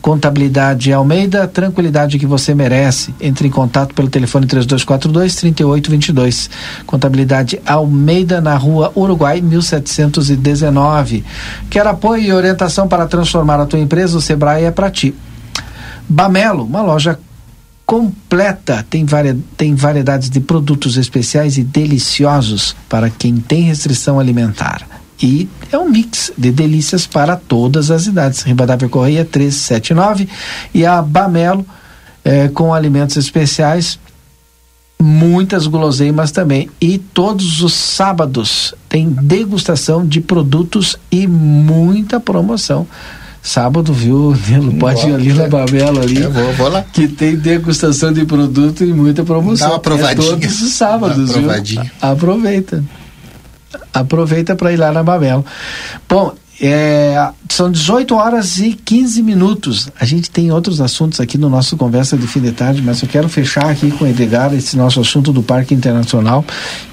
[0.00, 3.14] Contabilidade Almeida, tranquilidade que você merece.
[3.20, 6.50] Entre em contato pelo telefone 3242 3822.
[6.86, 11.24] Contabilidade Almeida na rua Uruguai 1719.
[11.70, 14.16] Quer apoio e orientação para transformar a tua empresa?
[14.16, 15.14] O Sebrae é para ti.
[16.08, 17.18] Bamelo, uma loja
[17.86, 24.86] completa, tem, varia, tem variedades de produtos especiais e deliciosos para quem tem restrição alimentar.
[25.22, 28.42] E é um mix de delícias para todas as idades.
[28.42, 30.28] Ribadavia Correia 1379
[30.72, 31.64] e a Bamelo
[32.24, 33.98] eh, com alimentos especiais,
[35.00, 36.70] muitas guloseimas também.
[36.80, 42.86] E todos os sábados tem degustação de produtos e muita promoção.
[43.44, 44.72] Sábado, viu, Nilo?
[44.76, 46.22] Pode ir ali na Babela ali.
[46.22, 46.82] Eu vou, vou lá.
[46.82, 49.68] Que tem degustação de produto e muita promoção.
[49.68, 50.28] Dá uma provadinha.
[50.28, 51.82] É todos os sábados, Dá uma viu?
[52.00, 52.82] Aproveita.
[53.92, 55.44] Aproveita para ir lá na Babela.
[56.08, 59.90] Bom, é, são 18 horas e 15 minutos.
[60.00, 63.08] A gente tem outros assuntos aqui no nosso Conversa de Fim de Tarde, mas eu
[63.08, 66.42] quero fechar aqui com o Edgar esse nosso assunto do Parque Internacional.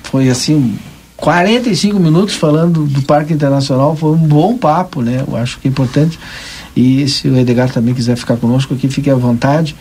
[0.04, 0.78] Foi assim,
[1.22, 3.96] 45 minutos falando do Parque Internacional.
[3.96, 5.24] Foi um bom papo, né?
[5.26, 6.20] Eu acho que é importante.
[6.76, 9.76] E se o Edgar também quiser ficar conosco aqui, fique à vontade.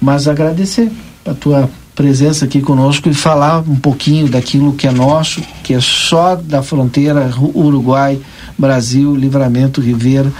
[0.00, 0.90] Mas agradecer
[1.26, 5.80] a tua presença aqui conosco e falar um pouquinho daquilo que é nosso, que é
[5.80, 8.18] só da fronteira Ru- Uruguai,
[8.56, 10.32] Brasil, Livramento, Ribeira.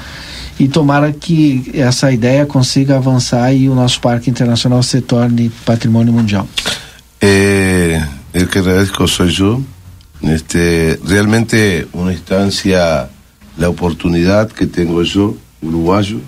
[0.59, 6.13] E tomara que essa ideia consiga avançar e o nosso Parque Internacional se torne patrimônio
[6.13, 6.49] mundial.
[7.21, 8.01] Eh,
[8.33, 9.61] el que agradezco soy yo.
[10.23, 13.09] Este, realmente una instancia,
[13.57, 16.19] la oportunidad que tengo yo, uruguayo,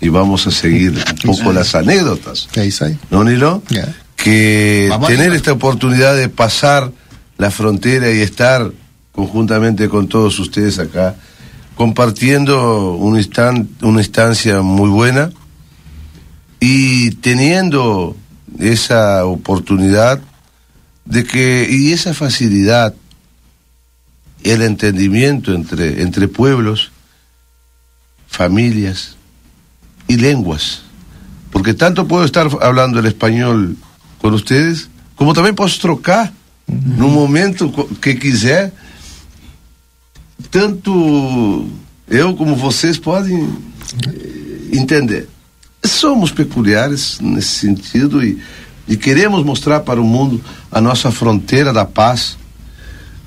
[0.00, 0.92] y vamos a seguir
[1.24, 2.48] un poco las anécdotas.
[3.10, 3.62] ¿no, Nilo?
[3.70, 3.94] Ya.
[4.16, 6.92] Que Vamos tener esta oportunidad de pasar
[7.36, 8.70] la frontera y estar
[9.12, 11.16] conjuntamente con todos ustedes acá,
[11.74, 15.30] compartiendo un instan- una instancia muy buena
[16.60, 18.16] y teniendo
[18.58, 20.20] esa oportunidad
[21.08, 22.94] de que y esa facilidad
[24.44, 26.92] el entendimiento entre entre pueblos
[28.28, 29.16] familias
[30.06, 30.82] y lenguas
[31.50, 33.76] Porque tanto puedo estar hablando el español
[34.20, 36.32] con ustedes, como también puedo trocar
[36.66, 38.72] no momento que quiser.
[40.50, 41.68] Tanto
[42.06, 45.28] eu como vocês podem eh, entender.
[45.84, 48.38] Somos peculiares nesse sentido e,
[48.88, 52.38] e queremos mostrar para o mundo a nossa fronteira da paz.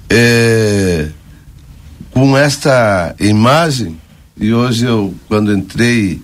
[0.09, 1.09] É,
[2.09, 3.97] com esta imagem,
[4.35, 6.21] e hoje eu, quando entrei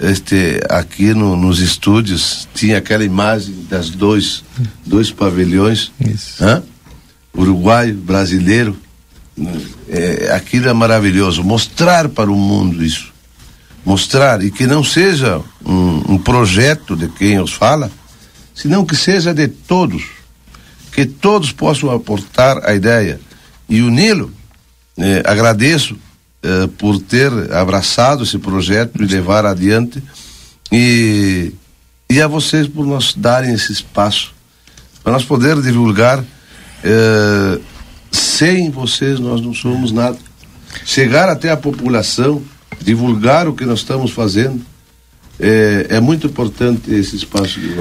[0.00, 4.42] este, aqui no, nos estúdios, tinha aquela imagem das dois,
[4.84, 5.92] dois pavilhões,
[7.36, 8.76] uruguaio, brasileiro.
[9.88, 11.44] É, aquilo é maravilhoso.
[11.44, 13.12] Mostrar para o mundo isso.
[13.84, 17.90] Mostrar, e que não seja um, um projeto de quem os fala,
[18.54, 20.04] senão que seja de todos.
[20.92, 23.18] Que todos possam aportar a ideia
[23.68, 24.32] e uni-lo.
[24.98, 25.96] É, agradeço
[26.44, 30.02] eh, por ter abraçado esse projeto e levar adiante
[30.72, 31.52] e,
[32.10, 34.34] e a vocês por nos darem esse espaço
[35.04, 36.18] para nós poder divulgar
[36.82, 37.60] eh,
[38.10, 40.18] sem vocês nós não somos nada
[40.84, 42.42] chegar até a população
[42.80, 44.66] divulgar o que nós estamos fazendo
[45.40, 47.74] é, é muito importante esse espaço de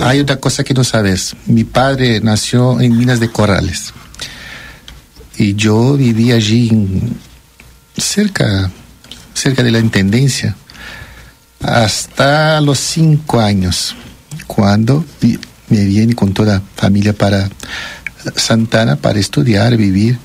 [0.00, 1.34] Há outra coisa que não sabes.
[1.46, 3.92] Meu padre nasceu em Minas de Corrales.
[5.38, 7.12] E eu vivi allí em
[7.96, 8.70] cerca,
[9.34, 10.54] cerca de la Intendencia
[11.60, 13.96] hasta los cinco años,
[14.46, 15.04] cuando
[15.68, 17.48] me vine con toda la familia para
[18.36, 20.18] Santana para estudiar, vivir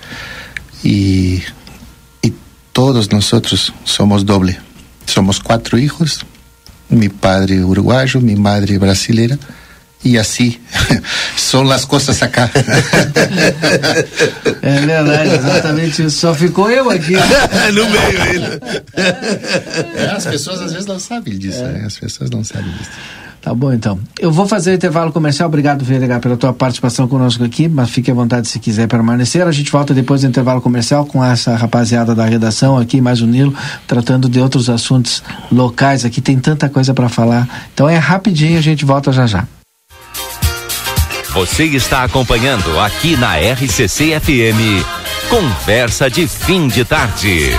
[0.83, 1.41] y,
[2.21, 2.33] y
[2.73, 4.59] todos nosotros somos doble.
[5.05, 6.25] Somos cuatro hijos,
[6.89, 9.37] mi padre uruguayo, mi madre brasilera
[10.03, 10.57] e assim
[11.37, 12.49] são as coisas acá.
[14.61, 16.19] É verdade, exatamente isso.
[16.19, 17.13] Só ficou eu aqui.
[17.73, 18.61] no meio ainda.
[19.95, 21.67] É, as pessoas às vezes não sabem disso, é.
[21.67, 21.83] né?
[21.85, 22.91] As pessoas não sabem disso.
[23.41, 23.97] Tá bom, então.
[24.19, 25.47] Eu vou fazer o intervalo comercial.
[25.47, 29.47] Obrigado, VLH, pela tua participação conosco aqui, mas fique à vontade se quiser permanecer.
[29.47, 33.25] A gente volta depois do intervalo comercial com essa rapaziada da redação aqui, mais o
[33.25, 33.53] Nilo,
[33.87, 36.19] tratando de outros assuntos locais aqui.
[36.19, 37.47] Tem tanta coisa para falar.
[37.73, 39.47] Então é rapidinho, a gente volta já já.
[41.33, 44.83] Você está acompanhando aqui na RCC FM.
[45.29, 47.51] Conversa de fim de tarde.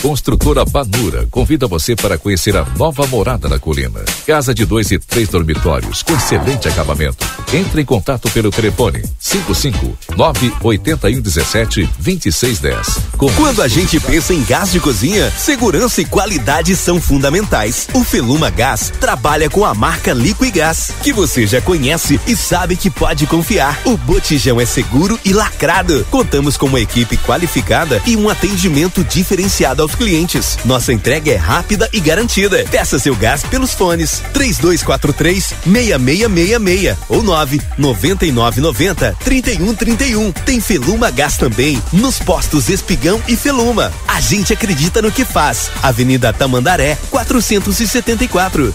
[0.00, 4.00] Construtora Banura convida você para conhecer a nova morada na colina.
[4.24, 7.26] Casa de dois e três dormitórios com excelente acabamento.
[7.52, 12.98] Entre em contato pelo telefone 55 981 17 2610.
[13.16, 13.28] Com...
[13.32, 17.88] Quando a gente pensa em gás de cozinha, segurança e qualidade são fundamentais.
[17.92, 22.88] O Feluma Gás trabalha com a marca Liquigás, que você já conhece e sabe que
[22.88, 23.80] pode confiar.
[23.84, 26.06] O botijão é seguro e lacrado.
[26.08, 30.58] Contamos com uma equipe qualificada e um atendimento diferenciado aos clientes.
[30.64, 32.64] Nossa entrega é rápida e garantida.
[32.70, 40.32] Peça seu gás pelos fones 3243 6666 ou 9 9990 3131.
[40.32, 43.92] Tem Feluma Gás também nos postos Espigão e Feluma.
[44.06, 45.70] A gente acredita no que faz.
[45.82, 48.74] Avenida Tamandaré 474.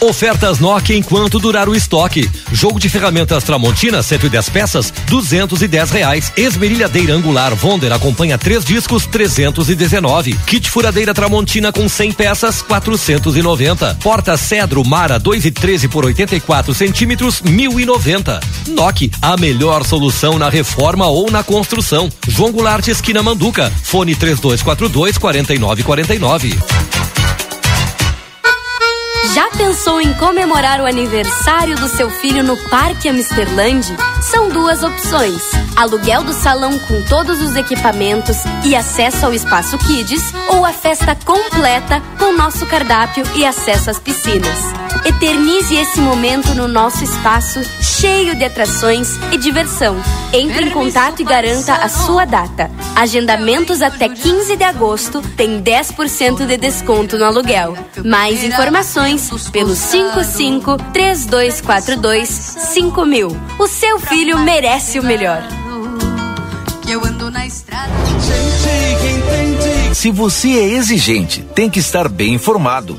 [0.00, 2.28] Ofertas Nokia enquanto durar o estoque.
[2.52, 6.32] Jogo de ferramentas Tramontina 110 peças, 210 reais.
[6.36, 10.34] Esmerilhadeira angular Vonder acompanha três discos, 319.
[10.46, 13.98] Kit furadeira Tramontina com 100 peças, 490.
[14.02, 18.40] Porta Cedro Mara 2 e 13 por 84 centímetros, 1090.
[18.68, 22.10] Nokia, a melhor solução na reforma ou na construção.
[22.28, 23.72] João Goulart esquina Manduca.
[23.82, 26.95] Fone 3242 4949.
[29.34, 33.96] Já pensou em comemorar o aniversário do seu filho no Parque Amsterland?
[34.22, 35.42] São duas opções:
[35.74, 41.16] aluguel do salão com todos os equipamentos e acesso ao espaço Kids, ou a festa
[41.24, 44.58] completa com nosso cardápio e acesso às piscinas.
[45.04, 49.96] Eternize esse momento no nosso espaço cheio de atrações e diversão.
[50.32, 52.70] Entre em contato e garanta a sua data.
[52.94, 57.76] Agendamentos até 15 de agosto tem 10% de desconto no aluguel.
[58.04, 59.15] Mais informações
[59.50, 63.36] pelo 55 3242 5000.
[63.58, 65.42] O seu filho merece o melhor.
[66.88, 67.92] Eu ando na estrada.
[69.92, 72.98] Se você é exigente, tem que estar bem informado.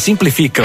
[0.00, 0.64] simplificam.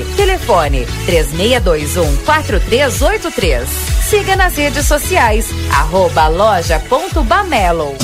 [0.15, 3.65] Telefone 3621-4383.
[4.09, 7.95] Siga nas redes sociais, arroba loja.bamelo.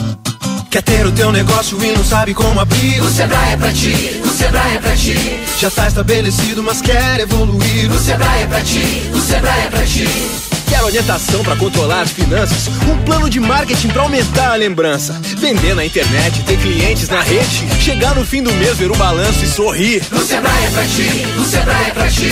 [0.69, 3.01] Quer ter o teu negócio e não sabe como abrir?
[3.01, 5.39] O Sebrae é pra ti, o Sebrae é pra ti.
[5.59, 7.91] Já tá estabelecido, mas quer evoluir?
[7.91, 10.46] O Sebrae é pra ti, o Sebrae é pra ti.
[10.67, 12.67] Quer orientação para controlar as finanças?
[12.87, 15.13] Um plano de marketing para aumentar a lembrança?
[15.37, 17.67] Vender na internet, ter clientes na rede?
[17.81, 20.03] Chegar no fim do mês, ver o balanço e sorrir?
[20.11, 22.31] O Sebrae é pra ti, o Sebrae é pra ti.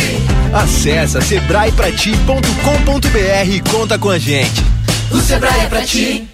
[0.53, 4.63] Acesse sebraeprati.com.br e conta com a gente.
[5.11, 6.27] O Sebrae é pra ti.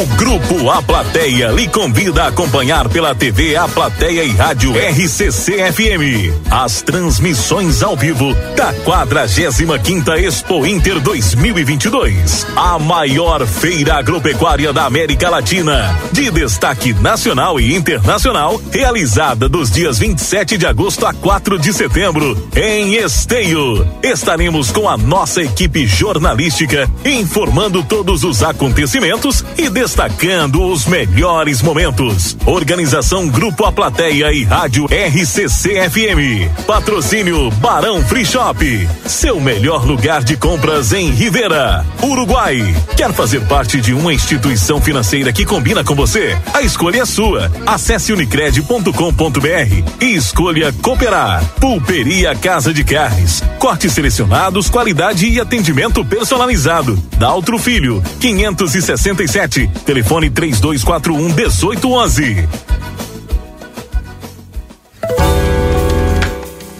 [0.00, 5.70] O Grupo A Plateia lhe convida a acompanhar pela TV A Plateia e Rádio RCC
[5.70, 14.86] FM as transmissões ao vivo da 45 Expo Inter 2022, a maior feira agropecuária da
[14.86, 21.58] América Latina, de destaque nacional e internacional, realizada dos dias 27 de agosto a 4
[21.58, 23.86] de setembro em Esteio.
[24.02, 31.60] Estaremos com a nossa equipe jornalística informando todos os acontecimentos e destacando destacando os melhores
[31.62, 32.36] momentos.
[32.46, 36.64] Organização Grupo A Plateia e Rádio RCC FM.
[36.64, 38.88] Patrocínio Barão Free Shop.
[39.04, 42.72] Seu melhor lugar de compras em Rivera, Uruguai.
[42.96, 46.38] Quer fazer parte de uma instituição financeira que combina com você?
[46.54, 47.50] A escolha é sua.
[47.66, 51.44] Acesse unicred.com.br e escolha cooperar.
[51.58, 53.42] Pulperia Casa de Carnes.
[53.58, 56.96] Cortes selecionados, qualidade e atendimento personalizado.
[57.18, 59.68] Daltro Filho, 567.
[59.84, 62.48] Telefone 3241 1811.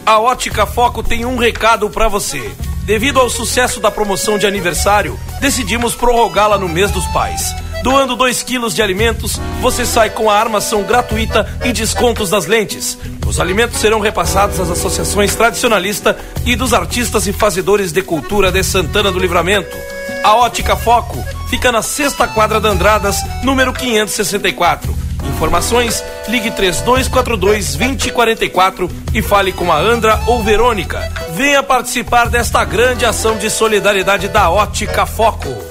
[0.05, 2.51] A Ótica Foco tem um recado para você.
[2.83, 7.55] Devido ao sucesso da promoção de aniversário, decidimos prorrogá-la no mês dos pais.
[7.83, 12.97] Doando 2 quilos de alimentos, você sai com a armação gratuita e descontos das lentes.
[13.25, 16.15] Os alimentos serão repassados às associações tradicionalistas
[16.45, 19.75] e dos artistas e fazedores de cultura de Santana do Livramento.
[20.23, 24.95] A Ótica Foco fica na sexta quadra da Andradas, número 564.
[25.23, 30.99] Informações, ligue 3242 2044 e fale com a Andra ou Verônica.
[31.33, 35.70] Venha participar desta grande ação de solidariedade da Ótica Foco.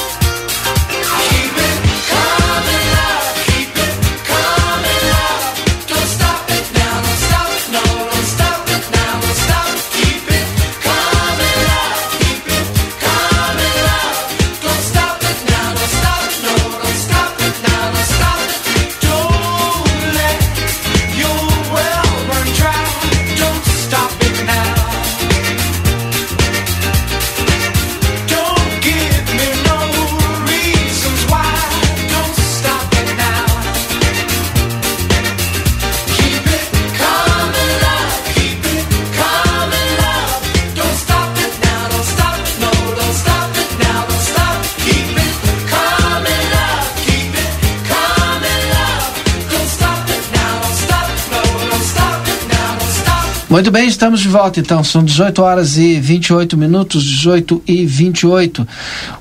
[53.51, 54.81] Muito bem, estamos de volta então.
[54.81, 58.65] São 18 horas e 28 minutos, 18 e 28.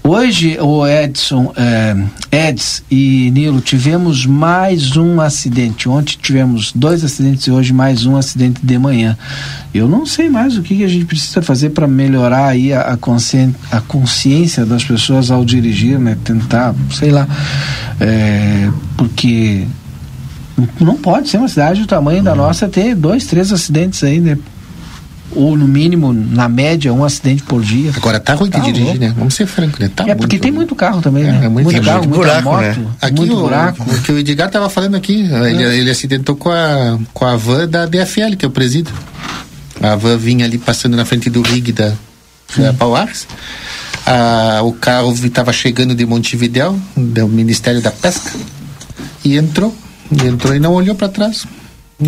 [0.05, 1.97] Hoje, o Edson, eh,
[2.31, 5.89] Eds e Nilo, tivemos mais um acidente.
[5.89, 9.19] Ontem tivemos dois acidentes e hoje mais um acidente de manhã.
[9.75, 12.83] Eu não sei mais o que, que a gente precisa fazer para melhorar aí a,
[12.83, 16.17] a, consciência, a consciência das pessoas ao dirigir, né?
[16.23, 17.27] Tentar, sei lá,
[17.99, 19.67] eh, porque
[20.81, 24.37] não pode ser uma cidade do tamanho da nossa ter dois, três acidentes aí, né?
[25.33, 27.93] Ou no mínimo, na média, um acidente por dia.
[27.97, 28.99] Agora tá ruim de Tá dirigir, louco.
[29.01, 29.15] né?
[29.17, 29.89] Vamos ser francos, né?
[29.95, 31.41] Tá é porque tem muito carro também, né?
[31.45, 32.87] É, muito, muito carro, muito buraco, moto, né?
[33.01, 33.83] Aqui muito o, buraco.
[33.89, 35.77] o que o Edgar estava falando aqui, ele, É.
[35.79, 38.93] ele acidentou com a, com a van da DFL, que é o presídio.
[39.81, 41.93] A van vinha ali passando na frente do rig da,
[42.57, 43.29] da Pauax.
[44.05, 48.33] Ah, o carro estava chegando de Montevidéu, do Ministério da Pesca,
[49.25, 49.73] e entrou.
[50.11, 51.47] E entrou e não olhou para trás.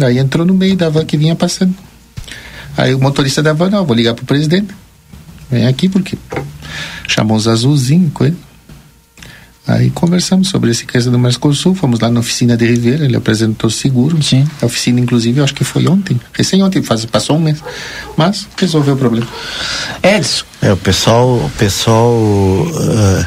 [0.05, 1.74] Aí entrou no meio da van que vinha passando.
[2.76, 4.74] Aí o motorista da van, não, vou ligar pro presidente.
[5.50, 6.16] Vem aqui porque
[7.07, 8.36] chamou os azulzinhos com ele.
[9.66, 13.68] Aí conversamos sobre esse caso do Mercosul, fomos lá na oficina de Ribeira, ele apresentou
[13.68, 14.20] o seguro.
[14.20, 14.44] Sim.
[14.61, 17.62] A oficina, inclusive, eu acho que foi ontem, recém ontem, faz, passou um mês.
[18.16, 19.28] Mas resolveu o problema.
[20.03, 20.44] Edson.
[20.61, 22.12] É, o pessoal, o pessoal.
[22.76, 23.26] ah,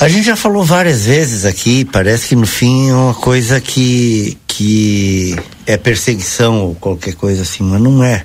[0.00, 4.38] a gente já falou várias vezes aqui, parece que no fim é uma coisa que,
[4.46, 5.36] que
[5.66, 8.24] é perseguição ou qualquer coisa assim, mas não é.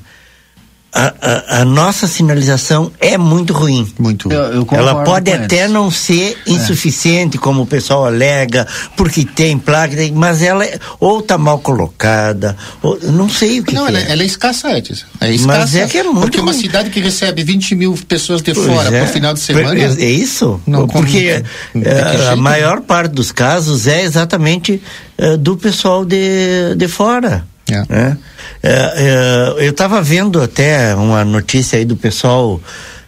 [0.96, 3.92] A, a, a nossa sinalização é muito ruim.
[3.98, 5.72] Muito Eu- eu concordo Ela pode com até eles.
[5.72, 11.36] não ser insuficiente, como o pessoal alega, porque tem placa, mas ela é, ou tá
[11.38, 14.12] mal colocada, ou não sei o que, não, que ela, é.
[14.12, 15.06] ela é escassa, Edson.
[15.20, 15.60] É escassa.
[15.60, 16.62] Mas é que é muito Porque uma ruim.
[16.62, 19.00] cidade que recebe 20 mil pessoas de Pois fora é.
[19.04, 19.74] por final de semana.
[19.80, 20.62] É, é isso?
[20.68, 21.44] Não Porque
[21.76, 24.80] eh, a maior parte dos casos é exatamente
[25.18, 27.46] eh, do pessoal de, de fora.
[27.90, 28.18] Né?
[28.62, 32.60] Eh, eh, eu estava vendo até uma notícia aí do pessoal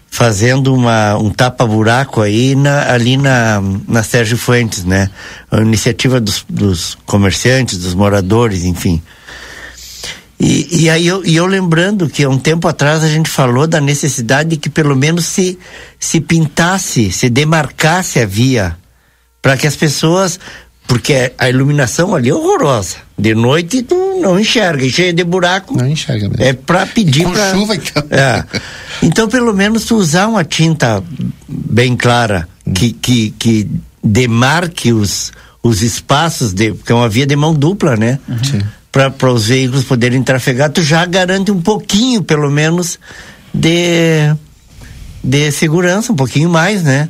[0.10, 5.10] fazendo uma, um tapa-buraco aí na, ali na, na Sérgio Fuentes, né?
[5.52, 9.02] A iniciativa dos, dos comerciantes, dos moradores, enfim.
[10.40, 13.68] E, e aí eu, e eu lembrando que há um tempo atrás a gente falou
[13.68, 15.60] da necessidade de que pelo menos se,
[16.00, 18.78] se pintasse, se demarcasse a via,
[19.42, 20.40] para que as pessoas.
[20.88, 22.98] Porque a iluminação ali é horrorosa.
[23.18, 25.78] De noite tu não enxerga, e cheia de buraco.
[25.78, 26.44] Não enxerga mesmo.
[26.44, 27.52] É para pedir com pra...
[27.52, 28.04] chuva, então.
[28.12, 28.44] É.
[29.02, 31.04] Então, pelo menos tu usar uma tinta
[31.48, 33.70] bem clara, que, que, que
[34.04, 35.32] demarque os,
[35.62, 38.20] os espaços, de, porque é uma via de mão dupla, né?
[38.92, 42.98] para os veículos poderem trafegar, tu já garante um pouquinho, pelo menos,
[43.54, 44.34] de,
[45.22, 47.10] de segurança, um pouquinho mais, né?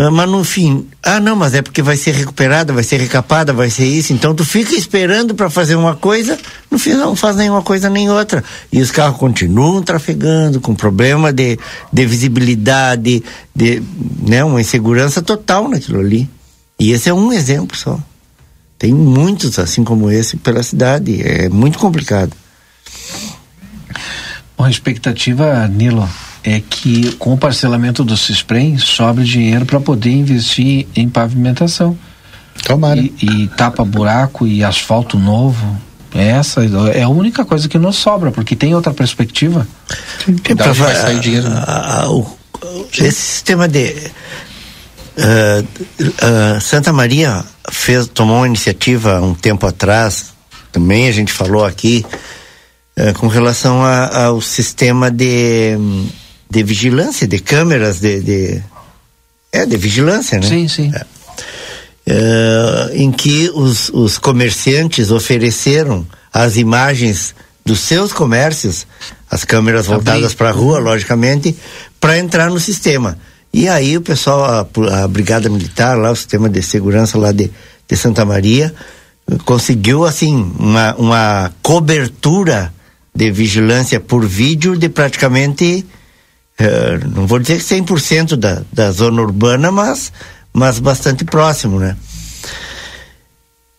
[0.00, 3.52] Ah, mas no fim, ah não, mas é porque vai ser recuperada, vai ser recapada,
[3.52, 4.12] vai ser isso.
[4.12, 6.38] Então tu fica esperando para fazer uma coisa,
[6.70, 8.44] no fim não faz nenhuma coisa nem outra.
[8.70, 11.58] E os carros continuam trafegando com problema de,
[11.92, 13.82] de visibilidade, de
[14.24, 16.30] né, uma insegurança total naquilo ali.
[16.78, 17.98] E esse é um exemplo só.
[18.78, 21.20] Tem muitos assim como esse pela cidade.
[21.26, 22.32] É muito complicado.
[24.56, 26.08] Bom, a expectativa, Nilo,
[26.44, 31.98] é que com o parcelamento do CISPREM sobre dinheiro para poder investir em pavimentação.
[32.64, 33.00] Tomara.
[33.00, 35.76] E, e tapa buraco e asfalto novo.
[36.14, 36.64] Essa
[36.94, 39.66] é a única coisa que nos sobra, porque tem outra perspectiva.
[40.42, 41.48] Tem pra, vai sair dinheiro.
[41.48, 41.64] Né?
[41.66, 42.38] A, a, o,
[42.92, 44.10] esse sistema de
[45.18, 45.64] uh,
[46.00, 50.32] uh, Santa Maria fez tomou uma iniciativa um tempo atrás,
[50.72, 52.04] também a gente falou aqui,
[52.98, 55.76] uh, com relação ao sistema de
[56.50, 58.62] de vigilância, de câmeras, de, de
[59.52, 60.46] é de vigilância, né?
[60.46, 60.92] Sim, sim.
[60.94, 61.06] É.
[62.10, 67.34] Uh, em que os, os comerciantes ofereceram as imagens
[67.64, 68.86] dos seus comércios,
[69.30, 71.54] as câmeras voltadas para a rua, logicamente,
[72.00, 73.18] para entrar no sistema.
[73.52, 77.50] E aí o pessoal, a, a, Brigada Militar, lá, o sistema de segurança lá de,
[77.86, 78.74] de Santa Maria,
[79.44, 82.72] conseguiu, assim, uma, uma cobertura
[83.14, 85.84] de vigilância por vídeo de praticamente
[86.58, 90.12] é, não vou dizer que 100% da, da zona urbana, mas,
[90.52, 91.96] mas bastante próximo, né?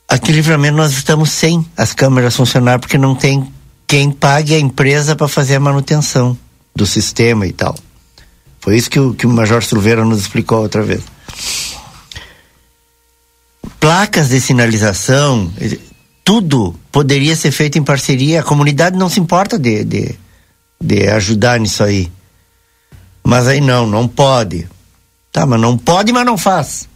[0.08, 3.46] Aqui em Livramento nós estamos sem as câmeras funcionar porque não tem
[3.86, 6.38] quem pague a empresa para fazer a manutenção
[6.76, 7.76] do sistema e tal.
[8.62, 11.04] Foi isso que o, que o Major Silveira nos explicou outra vez.
[13.80, 15.52] Placas de sinalização,
[16.24, 18.40] tudo poderia ser feito em parceria.
[18.40, 20.16] A comunidade não se importa de, de,
[20.82, 22.12] de ajudar nisso aí.
[23.30, 24.68] Mas aí não, não pode.
[25.32, 26.90] Tá, mas não pode, mas não faz.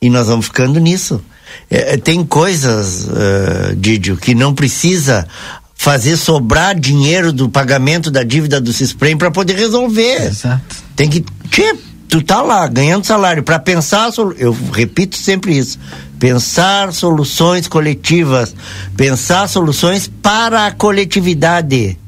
[0.00, 1.24] E nós vamos ficando nisso.
[1.70, 5.26] É, é tem coisas, uh, Didio, que não precisa
[5.74, 10.26] fazer sobrar dinheiro do pagamento da dívida do Cisprem para poder resolver.
[10.26, 10.76] Exato.
[10.94, 11.24] Tem que.
[11.50, 11.74] Tchê,
[12.10, 15.78] tu tá lá ganhando salário para pensar, eu repito sempre isso,
[16.18, 18.54] pensar soluções coletivas,
[18.98, 21.98] pensar soluções para a coletividade,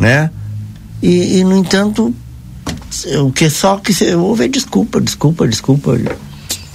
[0.00, 0.30] né?
[1.02, 2.14] E, e no entanto,
[3.22, 5.98] o que só que você ouve é desculpa, desculpa, desculpa.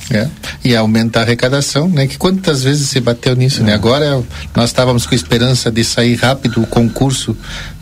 [0.10, 0.28] É.
[0.64, 2.08] E aumentar a arrecadação, né?
[2.08, 3.70] Que quantas vezes você bateu nisso, né?
[3.70, 3.72] é.
[3.72, 3.74] né?
[3.74, 4.24] Agora
[4.56, 7.36] nós estávamos com esperança de sair rápido o concurso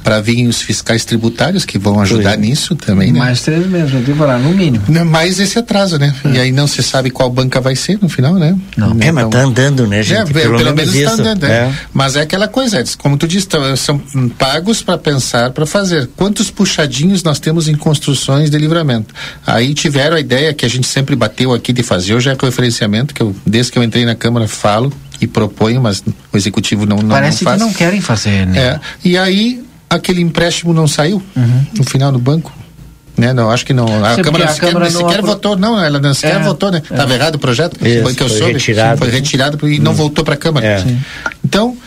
[0.04, 3.20] para vir os fiscais tributários que vão ajudar nisso também, né?
[3.20, 4.84] Mais três meses, demorar no mínimo.
[5.06, 6.14] Mais esse atraso, né?
[6.26, 6.30] É.
[6.30, 8.56] E aí não se sabe qual banca vai ser no final, né?
[8.76, 8.91] Não.
[8.91, 10.22] Então, é, mas tá andando, né, gente?
[10.22, 11.51] É, pelo, pelo menos está andando, é.
[11.51, 11.74] é.
[11.93, 13.47] Mas é aquela coisa, como tu disse,
[13.78, 13.99] são
[14.38, 16.10] pagos para pensar, para fazer.
[16.16, 19.14] Quantos puxadinhos nós temos em construções de livramento?
[19.45, 23.14] Aí tiveram a ideia que a gente sempre bateu aqui de fazer, hoje é referenciamento,
[23.14, 24.91] que eu, desde que eu entrei na Câmara, falo
[25.22, 27.62] e proponho, mas o Executivo não, não Parece não faz.
[27.62, 28.60] que não querem fazer, né?
[28.60, 28.80] É.
[29.04, 29.64] E aí
[29.96, 31.66] aquele empréstimo não saiu uhum.
[31.78, 32.52] no final do banco.
[33.16, 33.32] Né?
[33.32, 33.86] Não, acho que não.
[34.04, 35.28] A Sim, Câmara, a sequer, Câmara sequer apro...
[35.28, 36.82] votou, não, ela não sequer é, votou, né?
[36.84, 37.16] Estava é.
[37.16, 38.54] errado o projeto, Isso, foi que eu foi soube.
[38.54, 38.98] Retirado.
[38.98, 39.96] Foi retirado e não hum.
[39.96, 40.66] voltou para a Câmara.
[40.66, 40.84] É.
[41.46, 41.78] Então,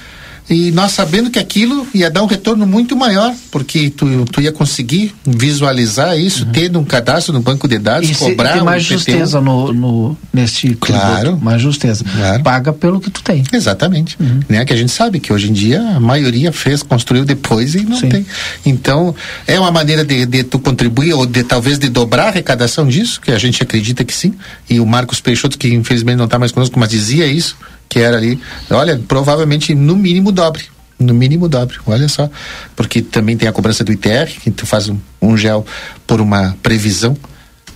[0.49, 4.53] e nós sabendo que aquilo ia dar um retorno muito maior, porque tu, tu ia
[4.53, 6.53] conseguir visualizar isso, uhum.
[6.53, 10.17] tendo um cadastro no banco de dados, e cobrar tem mais um justeza no, no,
[10.33, 12.05] neste claro, tributo, mais justeza.
[12.05, 12.43] Claro.
[12.45, 13.43] Paga pelo que tu tem.
[13.53, 14.17] Exatamente.
[14.21, 14.41] Uhum.
[14.49, 14.65] Né?
[14.65, 17.99] Que a gente sabe que hoje em dia a maioria fez, construiu depois e não
[17.99, 18.09] Sim.
[18.09, 18.27] tem.
[18.65, 19.15] Então,
[19.47, 23.21] é uma maneira de, de tu contribuir, ou de talvez de dobrar a arrecadação disso,
[23.21, 24.33] que a gente acredita que sim.
[24.71, 27.57] E o Marcos Peixoto, que infelizmente não está mais conosco, mas dizia isso
[27.89, 30.64] que era ali, olha, provavelmente no mínimo dobre.
[30.99, 32.28] No mínimo dobre, olha só.
[32.74, 35.64] Porque também tem a cobrança do ITR, que tu faz um, um gel
[36.07, 37.16] por uma previsão,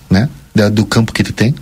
[0.09, 0.27] né?
[0.73, 1.55] Do, campo que tu tem.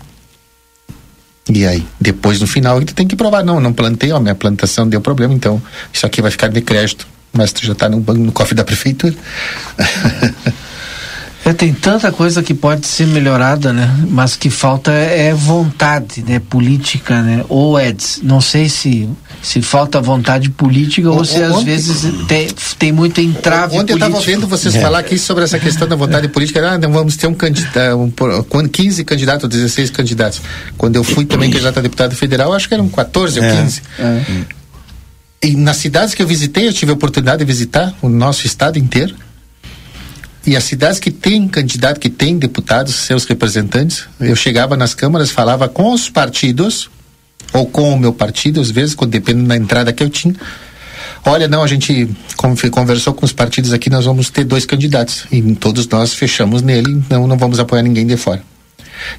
[1.49, 4.87] E aí, depois no final, tu tem que provar, não, não plantei, ó, minha plantação
[4.87, 7.07] deu problema, então isso aqui vai ficar de crédito.
[7.31, 9.13] Mas tu já está no, no cofre da prefeitura.
[11.49, 13.91] É, tem tanta coisa que pode ser melhorada, né?
[14.07, 16.39] Mas que falta é vontade, né?
[16.39, 17.43] Política, né?
[17.49, 19.09] Ou é, não sei se
[19.41, 24.03] se falta vontade política o, ou se às vezes tem, tem muito entrave Ontem político.
[24.03, 24.81] eu estava vendo vocês é.
[24.81, 26.29] falar aqui sobre essa questão da vontade é.
[26.29, 26.59] política.
[26.69, 30.41] Ah, não vamos ter um candidato, um, 15 candidatos, 16 candidatos.
[30.77, 33.41] Quando eu fui também candidato a deputado federal, acho que eram 14 é.
[33.41, 33.81] ou 15.
[33.97, 34.21] É.
[35.41, 38.77] E nas cidades que eu visitei, eu tive a oportunidade de visitar o nosso estado
[38.77, 39.15] inteiro
[40.49, 45.31] e as cidades que têm candidato, que têm deputados, seus representantes, eu chegava nas câmaras,
[45.31, 46.89] falava com os partidos
[47.53, 50.35] ou com o meu partido, às vezes, dependendo da entrada que eu tinha.
[51.25, 55.25] Olha, não, a gente con- conversou com os partidos aqui, nós vamos ter dois candidatos.
[55.31, 58.41] E todos nós fechamos nele, não, não vamos apoiar ninguém de fora.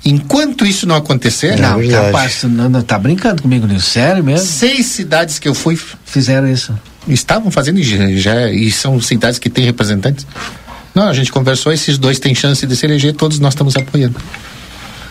[0.04, 1.58] Enquanto isso não acontecer.
[1.58, 3.86] Não, capaz, tu não, não tá brincando comigo, Nilson.
[3.86, 4.46] Sério mesmo?
[4.46, 5.78] Seis cidades que eu fui.
[6.04, 6.78] Fizeram isso.
[7.08, 10.26] Estavam fazendo já, já- e são cidades que têm representantes.
[10.94, 14.16] Não, a gente conversou, esses dois têm chance de se eleger, todos nós estamos apoiando.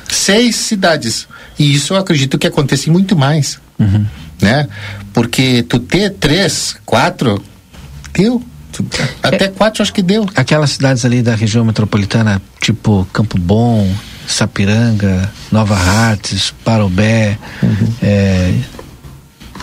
[0.09, 1.27] Seis cidades.
[1.57, 3.59] E isso eu acredito que aconteça em muito mais.
[4.41, 4.67] Né?
[5.13, 7.41] Porque tu ter três, quatro,
[8.13, 8.43] deu.
[9.21, 10.27] Até quatro acho que deu.
[10.35, 13.91] Aquelas cidades ali da região metropolitana, tipo Campo Bom,
[14.27, 17.37] Sapiranga, Nova Hartz, Parobé,
[18.01, 18.53] é,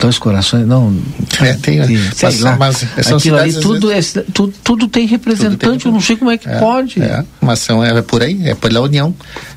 [0.00, 0.94] Dois Corações, não.
[1.40, 2.56] É, tem, sei mas- lá.
[2.56, 4.00] mas são Aquilo ali, tudo, é,
[4.32, 7.00] tudo, tudo tem representante, eu não sei como é que pode.
[7.02, 9.14] É, uma ação é por aí, é pela união.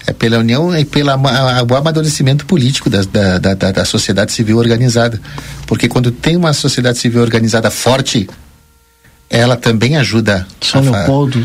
[0.08, 3.02] É pela união e pelo amadurecimento político da,
[3.38, 5.22] da, da- da sociedade civil organizada.
[5.68, 8.28] Porque quando tem uma sociedade civil organizada forte,
[9.30, 10.48] ela também ajuda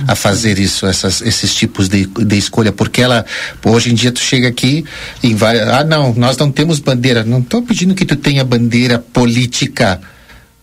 [0.07, 3.26] a, a fazer isso, essas, esses tipos de, de escolha, porque ela,
[3.62, 4.85] hoje em dia tu chega aqui
[5.22, 8.99] e vai, ah não, nós não temos bandeira, não estou pedindo que tu tenha bandeira
[8.99, 10.01] política,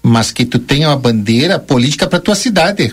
[0.01, 2.91] mas que tu tenha uma bandeira política para tua cidade.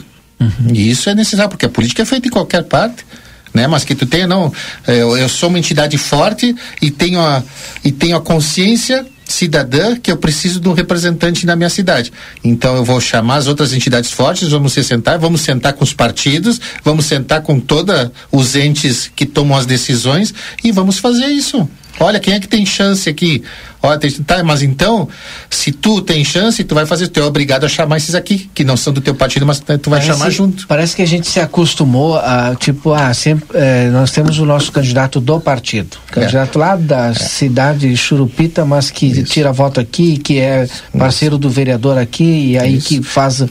[0.72, 3.04] E isso é necessário, porque a política é feita em qualquer parte.
[3.52, 3.66] Né?
[3.66, 4.52] Mas que tu tenha, não,
[4.86, 7.42] eu, eu sou uma entidade forte e tenho a,
[7.82, 12.12] e tenho a consciência cidadã que eu preciso de um representante na minha cidade.
[12.42, 15.92] Então eu vou chamar as outras entidades fortes, vamos se sentar, vamos sentar com os
[15.92, 21.68] partidos, vamos sentar com todos os entes que tomam as decisões e vamos fazer isso.
[22.00, 23.42] Olha, quem é que tem chance aqui?
[23.82, 25.08] Olha, tá, mas então,
[25.48, 28.64] se tu tem chance, tu vai fazer, tu é obrigado a chamar esses aqui, que
[28.64, 30.66] não são do teu partido, mas tu vai Parece- chamar junto.
[30.66, 34.72] Parece que a gente se acostumou a, tipo, ah, sempre, eh, nós temos o nosso
[34.72, 35.96] candidato do partido.
[36.10, 40.68] Candidato lá da cidade de Churupita, mas que tira voto aqui, que é
[40.98, 43.44] parceiro do vereador aqui, e aí que faz.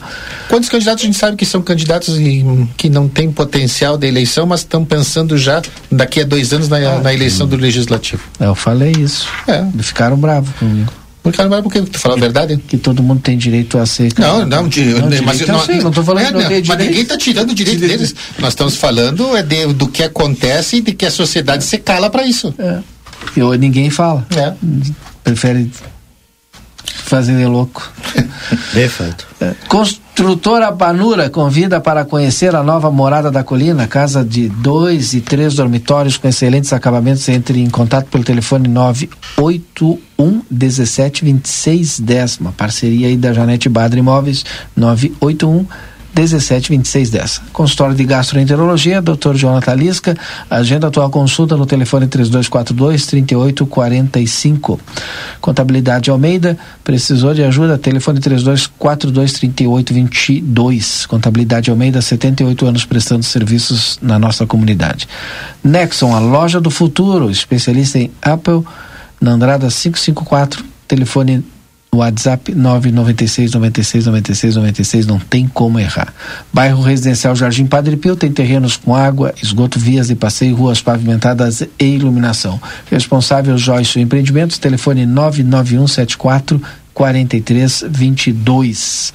[0.48, 4.06] Quantos candidatos a gente sabe que são candidatos e, hum, que não têm potencial de
[4.06, 8.22] eleição, mas estão pensando já daqui a dois anos na, na eleição do legislativo?
[8.38, 9.26] Eu falei isso.
[9.46, 9.64] É.
[9.82, 10.92] Ficaram bravos comigo.
[11.24, 12.56] Ficaram bravos porque tu falou a verdade?
[12.56, 14.12] Que todo mundo tem direito a ser.
[14.18, 16.78] Não, não, Não, mas direito eu não, sei, não tô falando é, não não, mas
[16.78, 18.14] ninguém está tirando o direito deles.
[18.38, 22.08] Nós estamos falando é de, do que acontece e de que a sociedade se cala
[22.08, 22.54] para isso.
[22.58, 22.78] É.
[23.36, 24.26] Eu, ninguém fala.
[24.34, 24.54] É.
[25.22, 25.70] Prefere
[26.92, 27.90] fazer de louco.
[28.72, 29.26] Perfeito.
[29.68, 35.54] Construtora Banura convida para conhecer a nova morada da colina, casa de dois e três
[35.54, 37.28] dormitórios com excelentes acabamentos.
[37.28, 42.38] Entre em contato pelo telefone 981 17 26 10.
[42.38, 44.44] Uma parceria aí da Janete Badra Imóveis
[44.76, 45.66] 981
[46.14, 47.42] 17 26 10.
[47.52, 49.34] Consultório de Gastroenterologia, Dr.
[49.34, 50.16] Jonathan Lisca.
[50.50, 54.80] Agenda atual consulta no telefone 3242 3845.
[55.40, 57.78] Contabilidade Almeida, precisou de ajuda?
[57.78, 61.06] Telefone 3242 3822.
[61.06, 65.08] Contabilidade Almeida, 78 anos prestando serviços na nossa comunidade.
[65.62, 68.62] Nexon, a loja do futuro, especialista em Apple,
[69.20, 71.44] na Andrada 554, telefone
[71.94, 76.12] WhatsApp 996 96 96 96, não tem como errar.
[76.52, 81.62] Bairro Residencial Jardim Padre Pio tem terrenos com água, esgoto, vias de passeio, ruas pavimentadas
[81.62, 82.60] e iluminação.
[82.90, 86.60] Responsável Joyce Empreendimentos, telefone 99174
[86.98, 89.14] 4322.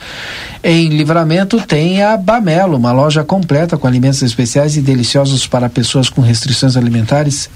[0.63, 6.07] Em Livramento tem a Bamelo, uma loja completa com alimentos especiais e deliciosos para pessoas
[6.07, 7.49] com restrições alimentares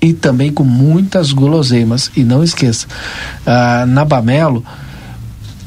[0.00, 2.10] e também com muitas guloseimas.
[2.16, 2.86] E não esqueça,
[3.46, 4.64] ah, na Bamelo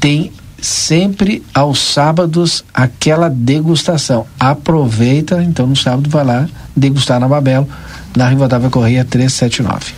[0.00, 4.26] tem sempre aos sábados aquela degustação.
[4.38, 7.68] Aproveita, então no sábado vai lá degustar na Babelo,
[8.16, 9.92] na Rivadavia Correia 379.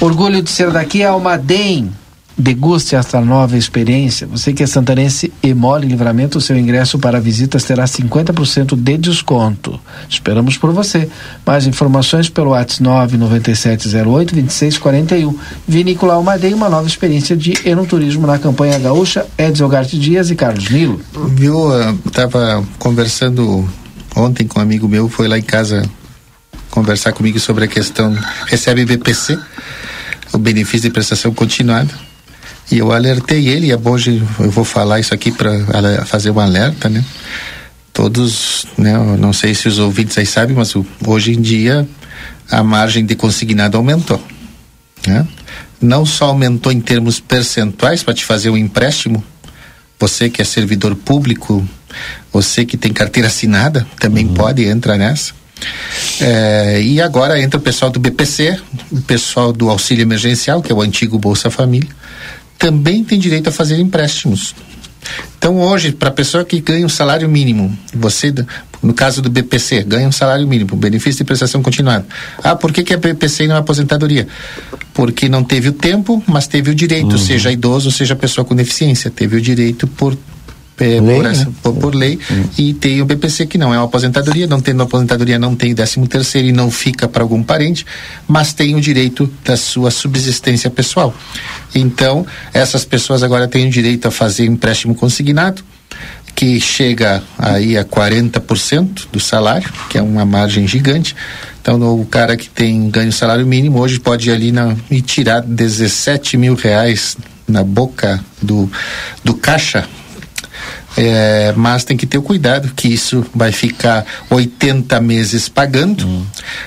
[0.00, 1.90] Orgulho de ser daqui é Almaden.
[2.38, 4.24] Deguste esta nova experiência.
[4.28, 8.76] Você que é santanense e mora em livramento, o seu ingresso para visitas terá 50%
[8.76, 9.80] de desconto.
[10.08, 11.08] Esperamos por você.
[11.44, 15.36] Mais informações pelo WhatsApp 99708 2641.
[15.66, 19.26] Vinícola Almaden, uma nova experiência de enoturismo na campanha gaúcha.
[19.36, 21.00] Edson Garte Dias e Carlos Nilo.
[21.30, 23.68] Viu, eu tava conversando
[24.14, 25.82] ontem com um amigo meu, foi lá em casa
[26.70, 28.16] conversar comigo sobre a questão,
[28.46, 29.36] recebe BPC,
[30.32, 32.07] o benefício de prestação continuada.
[32.70, 36.38] E eu alertei ele, e é hoje eu vou falar isso aqui para fazer um
[36.38, 37.04] alerta, né?
[37.92, 40.72] Todos, né, não sei se os ouvintes aí sabem, mas
[41.04, 41.88] hoje em dia
[42.50, 44.22] a margem de consignado aumentou,
[45.06, 45.26] né?
[45.80, 49.24] Não só aumentou em termos percentuais para te fazer um empréstimo,
[49.98, 51.66] você que é servidor público,
[52.32, 55.32] você que tem carteira assinada, também pode entrar nessa.
[56.20, 58.60] É, e agora entra o pessoal do BPC,
[58.92, 61.88] o pessoal do auxílio emergencial, que é o antigo Bolsa Família,
[62.58, 64.54] também tem direito a fazer empréstimos.
[65.38, 68.34] Então hoje, para a pessoa que ganha um salário mínimo, você,
[68.82, 72.04] no caso do BPC, ganha um salário mínimo, benefício de prestação continuada.
[72.42, 74.26] Ah, por que, que é BPC e não é aposentadoria?
[74.92, 77.18] Porque não teve o tempo, mas teve o direito, Uhum.
[77.18, 80.18] seja idoso, seja pessoa com deficiência, teve o direito por
[80.80, 81.52] é, Lei, por, essa- né?
[81.62, 82.18] por- por lei
[82.56, 86.06] e tem o BPC que não é uma aposentadoria, não tendo aposentadoria não tem décimo
[86.06, 87.84] terceiro e não fica para algum parente,
[88.26, 91.14] mas tem o direito da sua subsistência pessoal.
[91.74, 95.62] Então, essas pessoas agora têm o direito a fazer empréstimo consignado,
[96.34, 101.14] que chega aí a 40% do salário, que é uma margem gigante.
[101.60, 105.40] Então, o cara que tem ganho salário mínimo hoje pode ir ali na, e tirar
[105.42, 107.16] 17 mil reais
[107.46, 108.70] na boca do,
[109.24, 109.84] do caixa
[110.96, 116.04] é, mas tem que ter o cuidado que isso vai ficar 80 meses pagando.
[116.04, 116.24] Hum.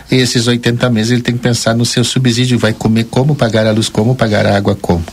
[0.10, 3.72] Esses 80 meses ele tem que pensar no seu subsídio, vai comer como, pagar a
[3.72, 5.04] luz como, pagar a água como.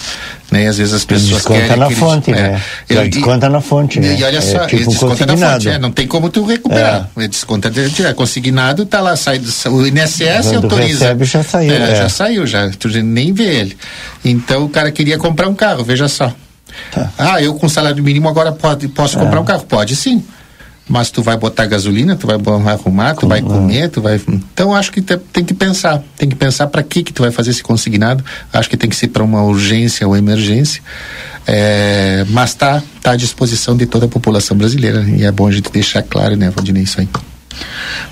[0.50, 0.64] Né?
[0.64, 2.34] E às vezes as pessoas Desconta querem na que fonte, é.
[2.34, 2.62] né?
[2.88, 4.16] Já desconta na fonte, né?
[4.18, 7.10] E olha É só, tipo ele desconta na fonte, é, não tem como tu recuperar.
[7.16, 11.04] Ele desconta de, de, é, consignado, tá lá, sai do, o INSS Quando autoriza.
[11.06, 11.96] recebe, já saiu, É, é.
[11.96, 12.70] Já saiu, já.
[12.70, 13.76] Tu nem vê ele.
[14.24, 16.32] Então o cara queria comprar um carro, veja só.
[17.18, 19.20] Ah, eu com salário mínimo agora pode, posso Tá.
[19.20, 19.24] É.
[19.24, 19.64] comprar um carro?
[19.64, 20.24] Pode sim.
[20.90, 22.36] Mas tu vai botar gasolina, tu vai
[22.72, 24.18] arrumar, tu vai comer, tu vai.
[24.26, 26.02] Então acho que te- tem que pensar.
[26.16, 28.24] Tem que pensar para que que tu vai fazer esse consignado.
[28.50, 30.82] Acho que tem que ser para uma urgência ou emergência.
[31.46, 35.02] É, mas tá, tá à disposição de toda a população brasileira.
[35.02, 37.08] E é bom a gente deixar claro, né, Valdinei, isso aí.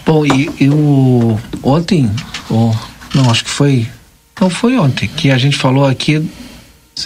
[0.05, 2.11] Bom, e, e o ontem,
[2.51, 2.77] ou
[3.15, 3.87] não, acho que foi,
[4.39, 6.29] não foi ontem, que a gente falou aqui,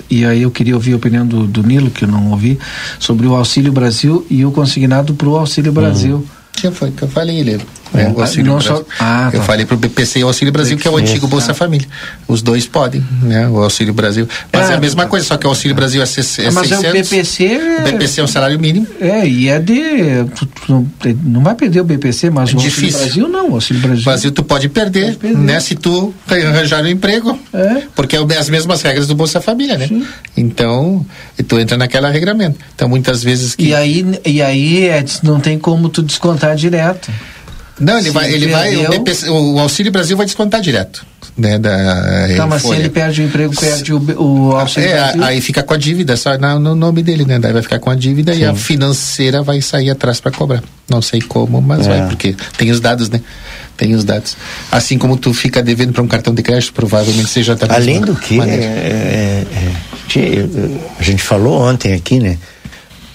[0.09, 2.59] e aí eu queria ouvir a opinião do, do Nilo, que eu não ouvi,
[2.99, 6.24] sobre o Auxílio Brasil e o consignado para o Auxílio Brasil.
[6.61, 7.62] Que foi que eu falei, Lelo.
[7.92, 8.02] É.
[8.02, 9.46] É, o Auxílio Ah, não só- ah, eu tá.
[9.46, 11.54] falei pro BPC e o Auxílio Brasil, que é o antigo Bolsa Ah.
[11.54, 11.88] Família.
[12.28, 13.48] Os dois podem, né?
[13.48, 14.28] O Auxílio Brasil.
[14.52, 14.76] Mas é, É.
[14.76, 17.08] a mesma coisa, só que o Auxílio Brasil é, se- é Mas é o 600.
[17.11, 17.61] BPC.
[17.80, 18.86] O BPC é o salário mínimo.
[19.00, 20.24] É, e é de.
[20.68, 20.86] Não,
[21.24, 22.98] não vai perder o BPC, mas É o Auxílio difícil.
[23.00, 23.50] Brasil não.
[23.50, 24.04] O Auxílio Brasil.
[24.04, 25.58] Brasil tu pode perder, né?
[25.58, 27.36] Se tu arranjar um emprego.
[27.96, 29.88] Porque é o- as mesmas regras do Bolsa Família, né?
[30.36, 31.04] Então,
[31.36, 32.58] e tu entra naquela regramento.
[32.74, 33.64] Então, muitas vezes que.
[33.66, 37.11] E aí, e aí Edson, não tem como tu descontar direto.
[37.78, 41.03] Não, ele Se vai, ele vai, o, BPC o Auxílio Brasil vai descontar direto,
[41.34, 45.24] né, da Tá, mas se ele perde o emprego, perde o, o Auxílio É, Brasil.
[45.24, 47.38] aí fica com a dívida, só na- no nome dele, né?
[47.38, 50.62] Daí vai ficar com a dívida e a financeira vai sair atrás para cobrar.
[50.90, 51.88] Não sei como, mas É.
[52.01, 53.22] vai, porque tem os dados, né?
[53.78, 54.36] Tem os dados.
[54.70, 58.14] Assim como tu fica devendo para um cartão de crédito, provavelmente seja da Além do
[58.14, 59.46] que, é, é,
[60.18, 60.48] é,
[60.98, 62.36] a gente falou ontem aqui, né?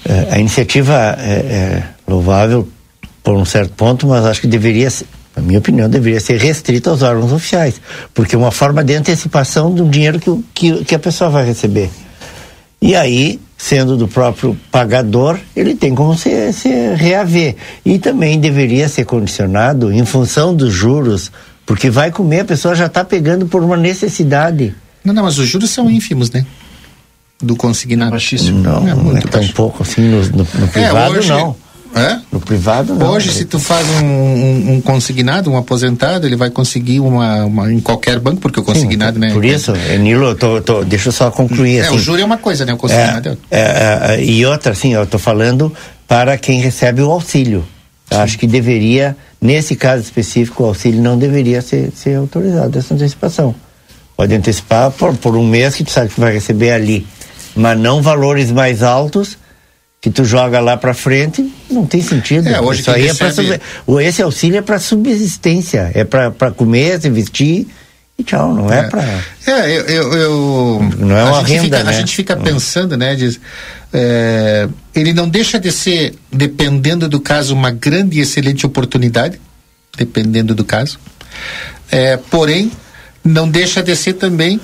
[0.04, 2.68] É, a iniciativa é, é louvável
[3.26, 6.90] por um certo ponto, mas acho que deveria, ser- na minha opinião, deveria ser restrita
[6.92, 7.82] aos órgãos oficiais,
[8.14, 11.90] porque é uma forma de antecipação do dinheiro que, que, que a pessoa vai receber.
[12.82, 17.56] E aí, sendo do próprio pagador, ele tem como se, se reaver.
[17.84, 21.32] E também deveria ser condicionado em função dos juros,
[21.66, 24.76] porque vai comer, a pessoa já está pegando por uma necessidade.
[25.04, 26.46] Não, não, mas os juros são ínfimos, né?
[27.42, 28.12] Do consignado.
[28.70, 31.56] Não, é não muito é tão pouco assim no, no- no privado, hoje- não.
[31.96, 32.20] É?
[32.30, 33.10] No privado, não.
[33.12, 37.72] Hoje, se tu faz um, um- um consignado, um aposentado, ele vai conseguir uma, uma-
[37.72, 39.32] em qualquer banco, porque o consignado, né?
[39.32, 41.78] Por isso, é, Nilo, tô, tô- deixa eu só concluir.
[41.78, 42.74] É, assim, o juro é uma coisa, né?
[42.74, 45.72] O consignado é, É, é, é, e outra, assim, eu estou falando
[46.06, 47.66] para quem recebe o auxílio.
[48.12, 53.56] Acho que deveria, nesse caso específico, o auxílio não deveria ser, ser autorizado, essa antecipação.
[54.18, 57.08] Pode antecipar por, por um mês que tu sabe que vai receber ali,
[57.56, 59.38] mas não valores mais altos
[60.06, 62.48] que tu joga lá para frente, não tem sentido.
[62.48, 66.04] É, hoje Isso aí é pra recebe- subs- o- esse auxílio é para subsistência, é
[66.04, 67.66] para comer, se vestir
[68.16, 68.84] e tchau, não é, É.
[68.84, 69.02] para
[69.48, 69.82] É, eu.
[69.88, 71.90] eu- eu- Não é a uma gente renda, fica, né?
[71.90, 73.16] A gente fica pensando, né?
[73.16, 73.40] Diz,
[73.92, 79.42] é, ele não deixa de ser, dependendo do caso, uma grande e excelente oportunidade,
[79.98, 81.00] dependendo do caso.
[81.92, 82.72] É, porém,
[83.24, 84.62] não deixa de ser também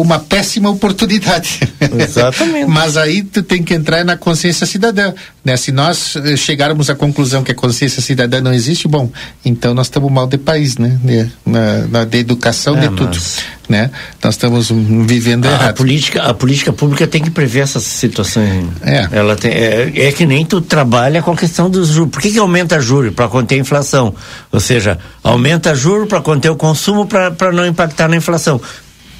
[0.00, 1.60] uma péssima oportunidade.
[1.98, 2.66] Exatamente.
[2.70, 5.12] Mas aí tu tem que entrar na consciência cidadã,
[5.44, 5.56] né?
[5.56, 9.10] Se nós eh, chegarmos à conclusão que a consciência cidadã não existe, bom,
[9.44, 10.98] então nós estamos mal de país, né?
[11.02, 13.38] De, na, na- de educação, É, de tudo, mas-
[13.68, 13.90] né?
[14.22, 14.70] Nós estamos
[15.06, 15.76] vivendo a, a errado.
[15.76, 19.08] política a política pública tem que prever essas situações É.
[19.12, 22.30] ela tem é, é que nem tu trabalha com a questão dos juros por que,
[22.30, 24.14] que aumenta juro para conter a inflação
[24.52, 28.60] ou seja aumenta juro para conter o consumo para não impactar na inflação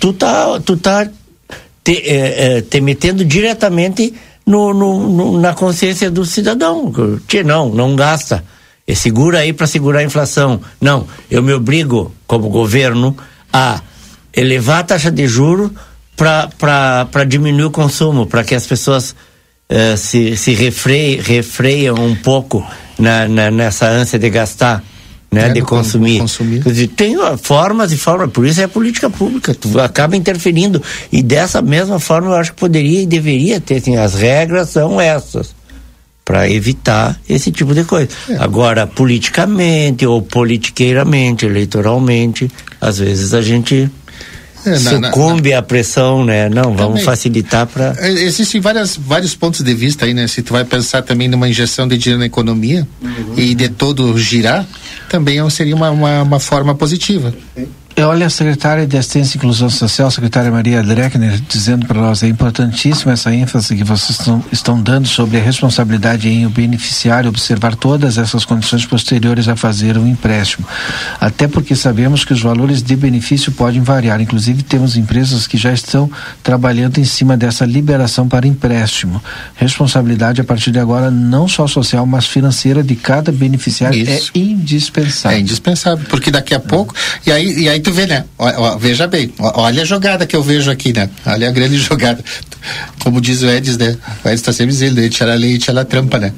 [0.05, 1.09] tu tá tu tá
[1.83, 4.13] te, é, é, te metendo diretamente
[4.47, 6.93] no, no- no- na consciência do cidadão
[7.27, 8.45] Tchê, não não gasta
[8.87, 10.61] É segura aí para segurar a inflação.
[10.79, 13.17] Não, eu me obrigo, como governo,
[13.51, 13.81] a
[14.37, 15.73] elevar a taxa de juro
[16.15, 19.17] para diminuir o consumo, para que as pessoas
[19.71, 22.63] eh, se, se refre, refreiam um pouco
[22.99, 24.85] na, na, nessa ânsia de gastar.
[25.35, 26.21] Né, É, de consumir.
[26.21, 26.61] consumir.
[26.61, 30.83] Dizer, tem formas e formas, por isso é política pública, tu acaba interferindo.
[31.13, 35.01] E dessa mesma forma eu acho que poderia e deveria ter, assim, as regras são
[35.01, 35.55] essas
[36.25, 38.09] para evitar esse tipo de coisa.
[38.31, 38.37] É.
[38.39, 42.51] Agora, politicamente ou politiqueiramente, eleitoralmente,
[42.81, 43.91] às vezes a gente
[44.67, 46.49] É, na- na- sucumbe à pressão, né?
[46.49, 47.05] Não, vamos Também.
[47.05, 50.27] facilitar para É, Existem várias, vários pontos de vista aí, né?
[50.27, 52.87] Se tu vai pensar também numa injeção de dinheiro na economia
[53.37, 54.67] e de todo girar,
[55.11, 57.35] também é- seria uma, uma, uma forma positiva.
[57.57, 57.69] Eu
[58.03, 62.25] olho a secretária de Assistência e Inclusão Social, a secretária Maria Dreckner, dizendo para nós
[62.25, 67.29] é importantíssima essa ênfase que vocês estão, estão dando sobre a responsabilidade em o beneficiário
[67.29, 70.67] observar todas essas condições posteriores a fazer um empréstimo.
[71.21, 74.21] Até porque sabemos que os valores de benefício podem variar.
[74.21, 76.11] Inclusive, temos empresas que já estão
[76.43, 79.23] trabalhando em cima dessa liberação para empréstimo.
[79.55, 84.33] Responsabilidade a partir de agora, não só social, mas financeira de cada beneficiário Isso.
[84.35, 85.39] é indispensável.
[85.39, 86.93] É indispensável, porque daqui a pouco.
[87.25, 88.25] E aí, e aí tu vê, né?
[88.39, 91.09] Ó, ó, veja bem, ó, olha a jogada que eu vejo aqui, né?
[91.25, 92.25] Olha a grande jogada.
[92.99, 93.97] Como diz o Edis, né?
[94.25, 95.09] O Edis tá sempre dizendo, né?
[95.09, 96.33] Tira a lei, tira a trampa, né?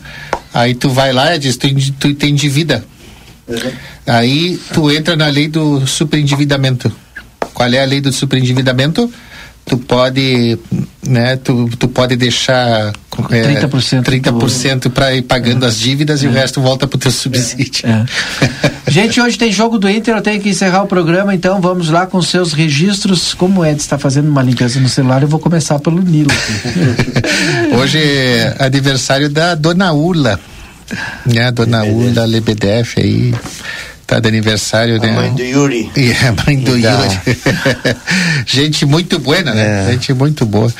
[0.53, 2.85] Aí tu vai lá, Edis, tu, tu tem dívida.
[4.07, 6.93] Aí tu entra na lei do superendividamento.
[7.55, 9.11] Qual é a lei do superendividamento?
[9.67, 10.57] Tu pode,
[11.05, 12.93] né, tu, tu pode deixar
[13.31, 17.85] é, 30% 30% para ir pagando as dívidas e o resto volta pro teu subsídio.
[18.87, 22.07] Gente, hoje tem jogo do Inter, eu tenho que encerrar o programa, então vamos lá
[22.07, 23.35] com seus registros.
[23.35, 26.31] Como o Ed está fazendo uma limpeza no celular, eu vou começar pelo Nilo.
[27.77, 30.39] Hoje é aniversário da Dona Ula,
[31.27, 31.51] né?
[31.51, 33.35] Dona Ula Lebedef aí.
[34.07, 35.11] Tá de aniversário, né?
[35.11, 35.91] mãe do Yuri.
[35.97, 37.21] E a mãe do Yuri.
[38.47, 39.91] Gente muito boa, né?
[39.91, 40.73] Gente muito boa.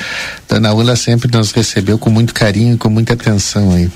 [0.47, 3.91] Dona Ula sempre nos recebeu com muito carinho e com muita atenção aí.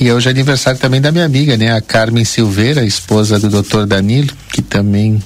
[0.00, 1.72] E hoje é aniversário também da minha amiga, né?
[1.72, 3.84] A Carmen Silveira, esposa do Dr.
[3.84, 5.22] Danilo, que também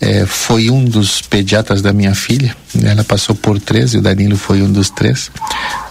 [0.00, 2.54] eh, foi um dos pediatras da minha filha.
[2.82, 5.30] Ela passou por três e o Danilo foi um dos três.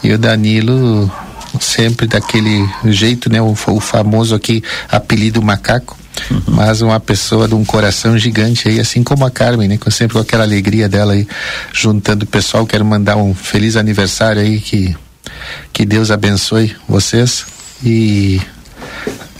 [0.03, 1.11] E o Danilo
[1.60, 3.41] sempre daquele jeito, né?
[3.41, 5.98] O, o famoso aqui apelido macaco.
[6.48, 9.78] Mas uma pessoa de um coração gigante aí, assim como a Carmen, né?
[9.78, 11.28] Com- Sempre com aquela alegria dela aí,
[11.73, 12.65] juntando o pessoal.
[12.65, 14.95] Quero mandar um feliz aniversário aí, que,
[15.73, 17.45] que Deus abençoe vocês.
[17.84, 18.40] E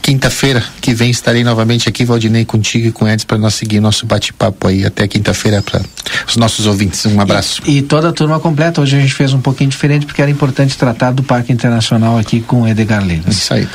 [0.02, 4.06] quinta-feira que vem estarei novamente aqui, Valdinei, contigo e com Edson, para nós seguir nosso
[4.06, 4.86] bate-papo aí.
[4.86, 5.82] Até quinta-feira para
[6.28, 7.06] os nossos ouvintes.
[7.06, 7.62] Um abraço.
[7.66, 8.82] E toda a turma completa.
[8.82, 12.42] Hoje a gente fez um pouquinho diferente porque era importante tratar do Parque Internacional aqui
[12.42, 13.36] com o Edgar Leiras.
[13.36, 13.68] Isso aí.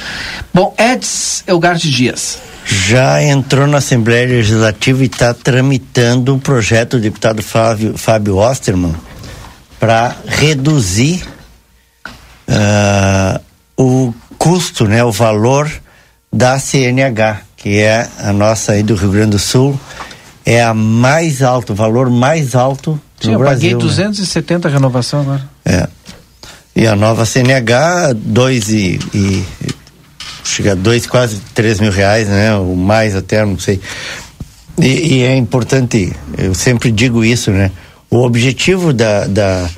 [0.52, 2.38] Bom, Eds Elgarte Dias.
[2.64, 8.94] já entrou na Assembleia Legislativa e está tramitando um projeto do deputado Fábio, Fábio Osterman
[9.78, 11.22] para reduzir
[12.48, 13.40] ah,
[13.76, 15.70] o custo, né, o valor
[16.36, 19.78] da CNH, que é a nossa aí do Rio Grande do Sul,
[20.44, 23.70] é a mais alto, o valor mais alto do eu Brasil.
[23.70, 23.78] paguei né?
[23.78, 25.42] 270 renovação agora.
[25.64, 25.88] É.
[26.74, 29.44] E a nova CNH, dois e, e
[30.44, 32.54] chega a dois, quase três mil reais, né?
[32.54, 33.80] Ou mais até, não sei.
[34.78, 37.70] E, e é importante, eu sempre digo isso, né?
[38.10, 39.70] O objetivo da, da,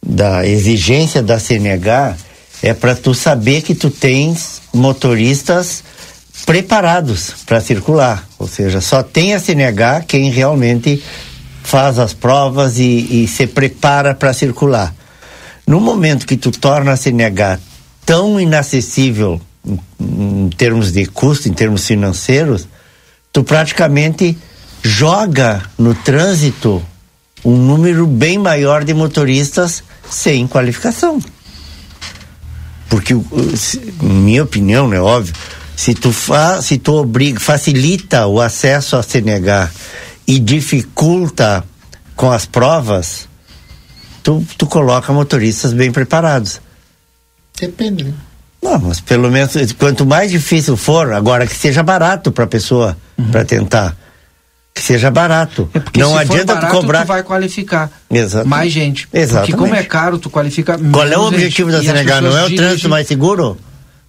[0.00, 2.16] da exigência da CNH
[2.64, 5.84] é para tu saber que tu tens motoristas
[6.46, 8.26] preparados para circular.
[8.38, 11.02] Ou seja, só tem a CNH quem realmente
[11.62, 14.94] faz as provas e, e se prepara para circular.
[15.66, 17.58] No momento que tu torna a CNH
[18.06, 19.78] tão inacessível em,
[20.46, 22.66] em termos de custo, em termos financeiros,
[23.30, 24.38] tu praticamente
[24.82, 26.82] joga no trânsito
[27.44, 31.20] um número bem maior de motoristas sem qualificação.
[32.94, 33.12] Porque,
[33.56, 35.34] se- minha opinião, né, óbvio,
[35.74, 39.68] se tu, fa, se tu obriga, facilita o acesso à CNH
[40.28, 41.64] e dificulta
[42.14, 43.28] com as provas,
[44.22, 46.60] tu, tu coloca motoristas bem preparados.
[47.60, 48.14] Depende, né?
[48.62, 52.96] Não, mas pelo menos quanto mais difícil for, agora que seja barato para a pessoa
[53.32, 53.96] para tentar.
[54.74, 55.70] Que seja barato.
[55.72, 58.48] É Porque não se adianta for barato, tu cobrar tu vai qualificar Exatamente.
[58.50, 59.08] mais gente.
[59.12, 59.52] Exatamente.
[59.52, 61.86] Porque como é caro, tu qualifica Qual é o objetivo gente.
[61.86, 62.20] da CNH?
[62.20, 63.56] Não é o dirigem- trânsito mais seguro?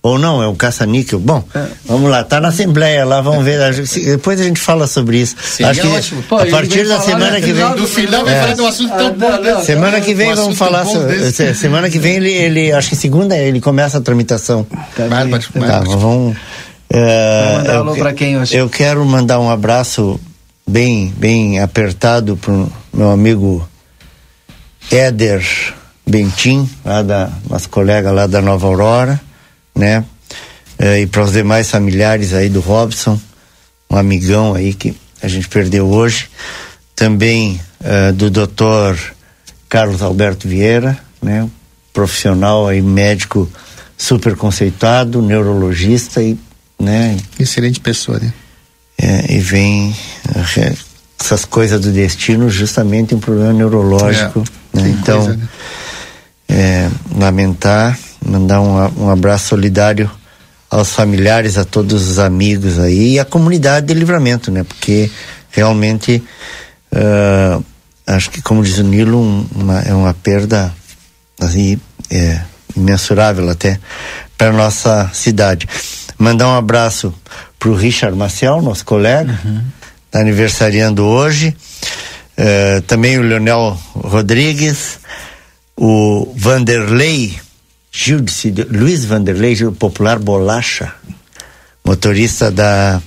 [0.01, 0.41] Ou não?
[0.41, 1.19] É o caça-níquel?
[1.19, 1.43] Bom,
[1.85, 3.61] vamos lá, tá na Assembleia lá, vamos ver.
[3.61, 5.35] a gente- Depois a gente fala sobre isso.
[5.39, 6.23] Seria Acho que ótimo.
[6.23, 7.75] Pô, a partir da falar semana no que vem.
[7.75, 8.41] do final vai É.
[8.41, 9.65] falar de um assunto tão bom desse.
[9.65, 10.83] Semana que vem Um vamos falar.
[10.83, 11.31] bom so- desse.
[11.31, 14.65] se- Semana que vem ele, ele, acho que segunda ele começa a tramitação.
[14.97, 15.97] Bárbaro, Tá, bárbaro.
[15.99, 16.37] vamos.
[16.91, 18.55] É, mandar eu alô que- pra quem hoje?
[18.55, 20.19] Eu quero mandar um abraço
[20.67, 23.67] bem, bem apertado pro meu amigo
[24.91, 25.45] Éder
[26.07, 29.19] Bentim, lá da nosso colega lá da Nova Aurora,
[29.75, 30.03] né?
[30.77, 33.19] Eh, e para os demais familiares aí do Robson,
[33.89, 36.29] um amigão aí que a gente perdeu hoje.
[36.95, 38.97] Também eh, do doutor
[39.67, 41.49] Carlos Alberto Vieira, né?
[41.93, 43.49] Profissional aí, médico
[43.97, 46.37] super conceituado, neurologista e,
[46.79, 47.17] né?
[47.39, 48.33] Excelente pessoa, né?
[48.97, 49.95] É, e vem
[50.35, 50.73] eh,
[51.19, 54.43] essas coisas do destino justamente um problema neurológico.
[54.73, 54.89] É, né?
[54.89, 55.47] Então, coisa, né?
[56.47, 60.09] é, lamentar, mandar um, um abraço solidário
[60.69, 64.63] aos familiares, a todos os amigos aí e à comunidade de livramento, né?
[64.63, 65.09] Porque
[65.51, 66.23] realmente
[66.95, 67.59] ah,
[68.07, 70.73] acho que como diz o Nilo, um- uma, é uma perda
[71.39, 72.39] assim, é,
[72.76, 73.80] imensurável até
[74.38, 75.67] para nossa cidade.
[76.17, 77.13] Mandar um abraço
[77.60, 79.40] pro Richard Maciel, nosso colega,
[80.11, 81.56] tá aniversariando hoje.
[82.38, 84.99] Eh, também o Leonel Rodrigues,
[85.77, 87.40] o Vanderlei
[87.91, 90.94] Gildes, Luiz Vanderlei popular Bolacha,
[91.84, 93.02] motorista da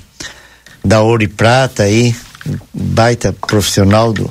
[0.82, 2.14] da Ouro e Prata aí,
[2.72, 4.30] baita profissional do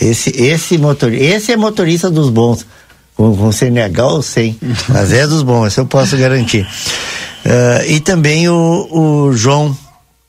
[0.00, 2.66] esse esse motor esse é motorista dos bons
[3.14, 4.58] com, com CNH ou sem
[4.88, 6.66] mas é dos bons eu posso garantir
[7.48, 9.76] Eh, e também o, o João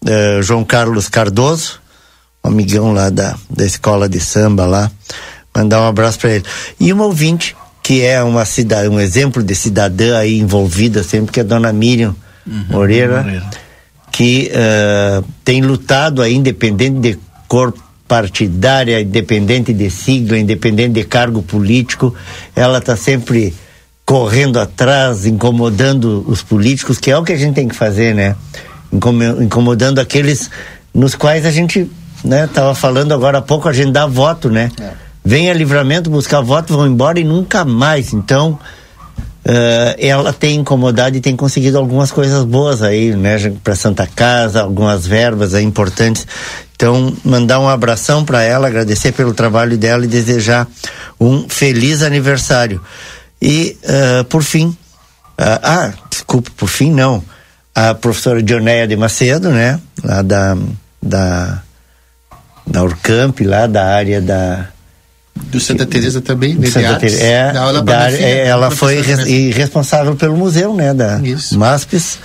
[0.06, 1.81] eh, João Carlos Cardoso
[2.44, 4.91] um amigão lá da, da escola de samba lá.
[5.53, 6.45] Mandar um abraço para ele.
[6.80, 11.39] E uma ouvinte que é uma cidade um exemplo de cidadã aí envolvida sempre que
[11.39, 12.15] é a dona Miriam
[12.69, 13.44] Moreira
[14.11, 17.73] que eh, tem lutado aí, independente de cor
[18.07, 22.15] partidária, independente de sigla, independente de cargo político,
[22.56, 23.53] ela está sempre
[24.08, 28.38] correndo atrás, incomodando os políticos, que é o que a gente tem que fazer, né?
[28.90, 30.50] Incomo- Incomodando aqueles
[30.94, 31.92] nos quais a gente,
[32.24, 34.72] né, tava falando agora há pouco, a gente dá voto, né?
[35.26, 38.14] Vem a livramento buscar voto, vão embora e nunca mais.
[38.14, 38.58] Então,
[39.44, 44.62] eh, ela tem incomodado e tem conseguido algumas coisas boas aí, né, para Santa Casa,
[44.62, 46.26] algumas verbas aí importantes.
[46.78, 50.66] Então, mandar um abração para ela, agradecer pelo trabalho dela e desejar
[51.20, 52.80] um feliz aniversário.
[53.41, 54.76] E, eh, por fim,
[55.38, 57.23] ah, ah, desculpa, por fim não,
[57.76, 60.57] a professora Dionéia de Macedo, né, lá da,
[61.01, 61.61] da,
[62.65, 64.68] da Urcamp, lá da área da,
[65.35, 67.23] Do Santa Teresa também, né, Santa Teresa.
[67.23, 71.19] É, dá aula da filha, é, ela foi res- responsável pelo museu, né, da
[71.51, 72.18] MASPES.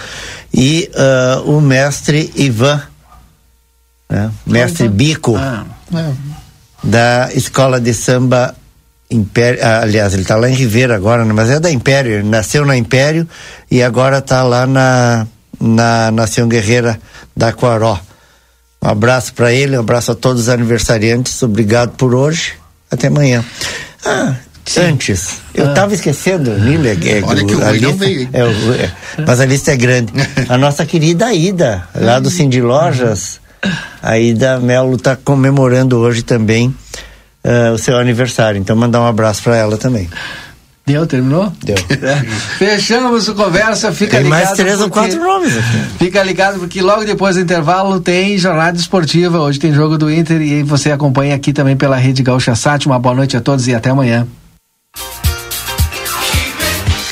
[0.54, 2.80] E ah, o mestre Ivan,
[4.08, 6.12] né, mestre Bico, É.
[6.82, 8.54] da escola de samba
[9.12, 9.60] Império.
[9.62, 12.12] ah, aliás, ele está lá em Ribeira agora, né, mas é da Império.
[12.12, 13.28] Ele nasceu na Império
[13.70, 15.26] e agora está lá na,
[15.60, 16.98] na Nação Guerreira
[17.36, 17.98] da Quaró.
[18.82, 21.40] Um abraço para ele, um abraço a todos os aniversariantes.
[21.42, 22.54] Obrigado por hoje.
[22.90, 23.44] Até amanhã.
[24.04, 24.34] Ah,
[24.78, 28.92] antes, eu estava esquecendo, Nilo, é, Olha que o a lista- veio, é, o- é,
[29.26, 30.12] mas a lista é grande.
[30.48, 33.40] A nossa querida Ida, lá do Cindy Lojas,
[34.02, 36.74] a Ida Melo está comemorando hoje também
[37.44, 38.58] ah, o seu aniversário.
[38.58, 40.08] Então, mandar um abraço para ela também.
[40.84, 41.52] Deu, terminou?
[41.62, 41.76] Deu.
[42.58, 44.38] Fechamos a conversa, fica Tem ligado.
[44.44, 45.84] mais três ou porque- quatro nomes aqui.
[45.98, 49.38] Fica ligado porque logo depois do intervalo tem jornada esportiva.
[49.38, 52.84] Hoje tem jogo do Inter e você acompanha aqui também pela Rede Gaúcha Sat.
[52.86, 54.26] Uma boa noite a todos e até amanhã.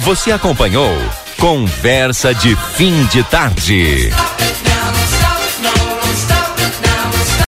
[0.01, 0.91] Você acompanhou
[1.39, 4.11] Conversa de Fim de Tarde.